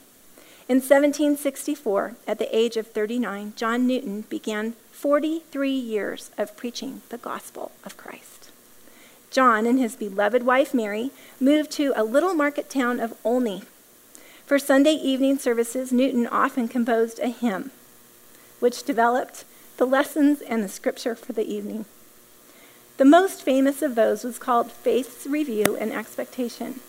In 0.69 0.77
1764, 0.77 2.15
at 2.27 2.39
the 2.39 2.53
age 2.53 2.75
of 2.75 2.87
39, 2.87 3.53
John 3.55 3.87
Newton 3.87 4.25
began 4.29 4.73
43 4.91 5.71
years 5.71 6.29
of 6.37 6.57
preaching 6.57 7.01
the 7.07 7.17
gospel 7.17 7.71
of 7.85 7.95
Christ. 7.95 8.51
John 9.31 9.65
and 9.65 9.79
his 9.79 9.95
beloved 9.95 10.43
wife 10.43 10.73
Mary 10.73 11.11
moved 11.39 11.71
to 11.71 11.93
a 11.95 12.03
little 12.03 12.33
market 12.33 12.69
town 12.69 12.99
of 12.99 13.17
Olney. 13.23 13.63
For 14.45 14.59
Sunday 14.59 14.91
evening 14.91 15.37
services, 15.39 15.93
Newton 15.93 16.27
often 16.27 16.67
composed 16.67 17.19
a 17.19 17.29
hymn 17.29 17.71
which 18.59 18.83
developed 18.83 19.45
the 19.77 19.85
lessons 19.87 20.41
and 20.41 20.63
the 20.63 20.69
scripture 20.69 21.15
for 21.15 21.31
the 21.31 21.45
evening. 21.45 21.85
The 22.97 23.05
most 23.05 23.41
famous 23.41 23.81
of 23.81 23.95
those 23.95 24.25
was 24.25 24.37
called 24.37 24.71
Faith's 24.71 25.27
Review 25.27 25.77
and 25.77 25.93
Expectation. 25.93 26.81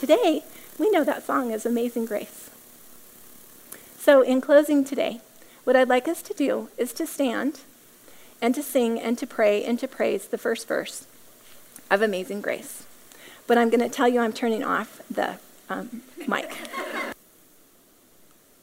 Today, 0.00 0.44
we 0.78 0.88
know 0.90 1.04
that 1.04 1.26
song 1.26 1.52
as 1.52 1.66
Amazing 1.66 2.06
Grace. 2.06 2.45
So, 4.06 4.22
in 4.22 4.40
closing 4.40 4.84
today, 4.84 5.20
what 5.64 5.74
I'd 5.74 5.88
like 5.88 6.06
us 6.06 6.22
to 6.22 6.32
do 6.32 6.68
is 6.78 6.92
to 6.92 7.08
stand 7.08 7.62
and 8.40 8.54
to 8.54 8.62
sing 8.62 9.00
and 9.00 9.18
to 9.18 9.26
pray 9.26 9.64
and 9.64 9.80
to 9.80 9.88
praise 9.88 10.28
the 10.28 10.38
first 10.38 10.68
verse 10.68 11.08
of 11.90 12.02
Amazing 12.02 12.40
Grace. 12.40 12.86
But 13.48 13.58
I'm 13.58 13.68
going 13.68 13.80
to 13.80 13.88
tell 13.88 14.06
you 14.06 14.20
I'm 14.20 14.32
turning 14.32 14.62
off 14.62 15.00
the 15.10 15.40
um, 15.68 16.02
mic. 16.28 16.56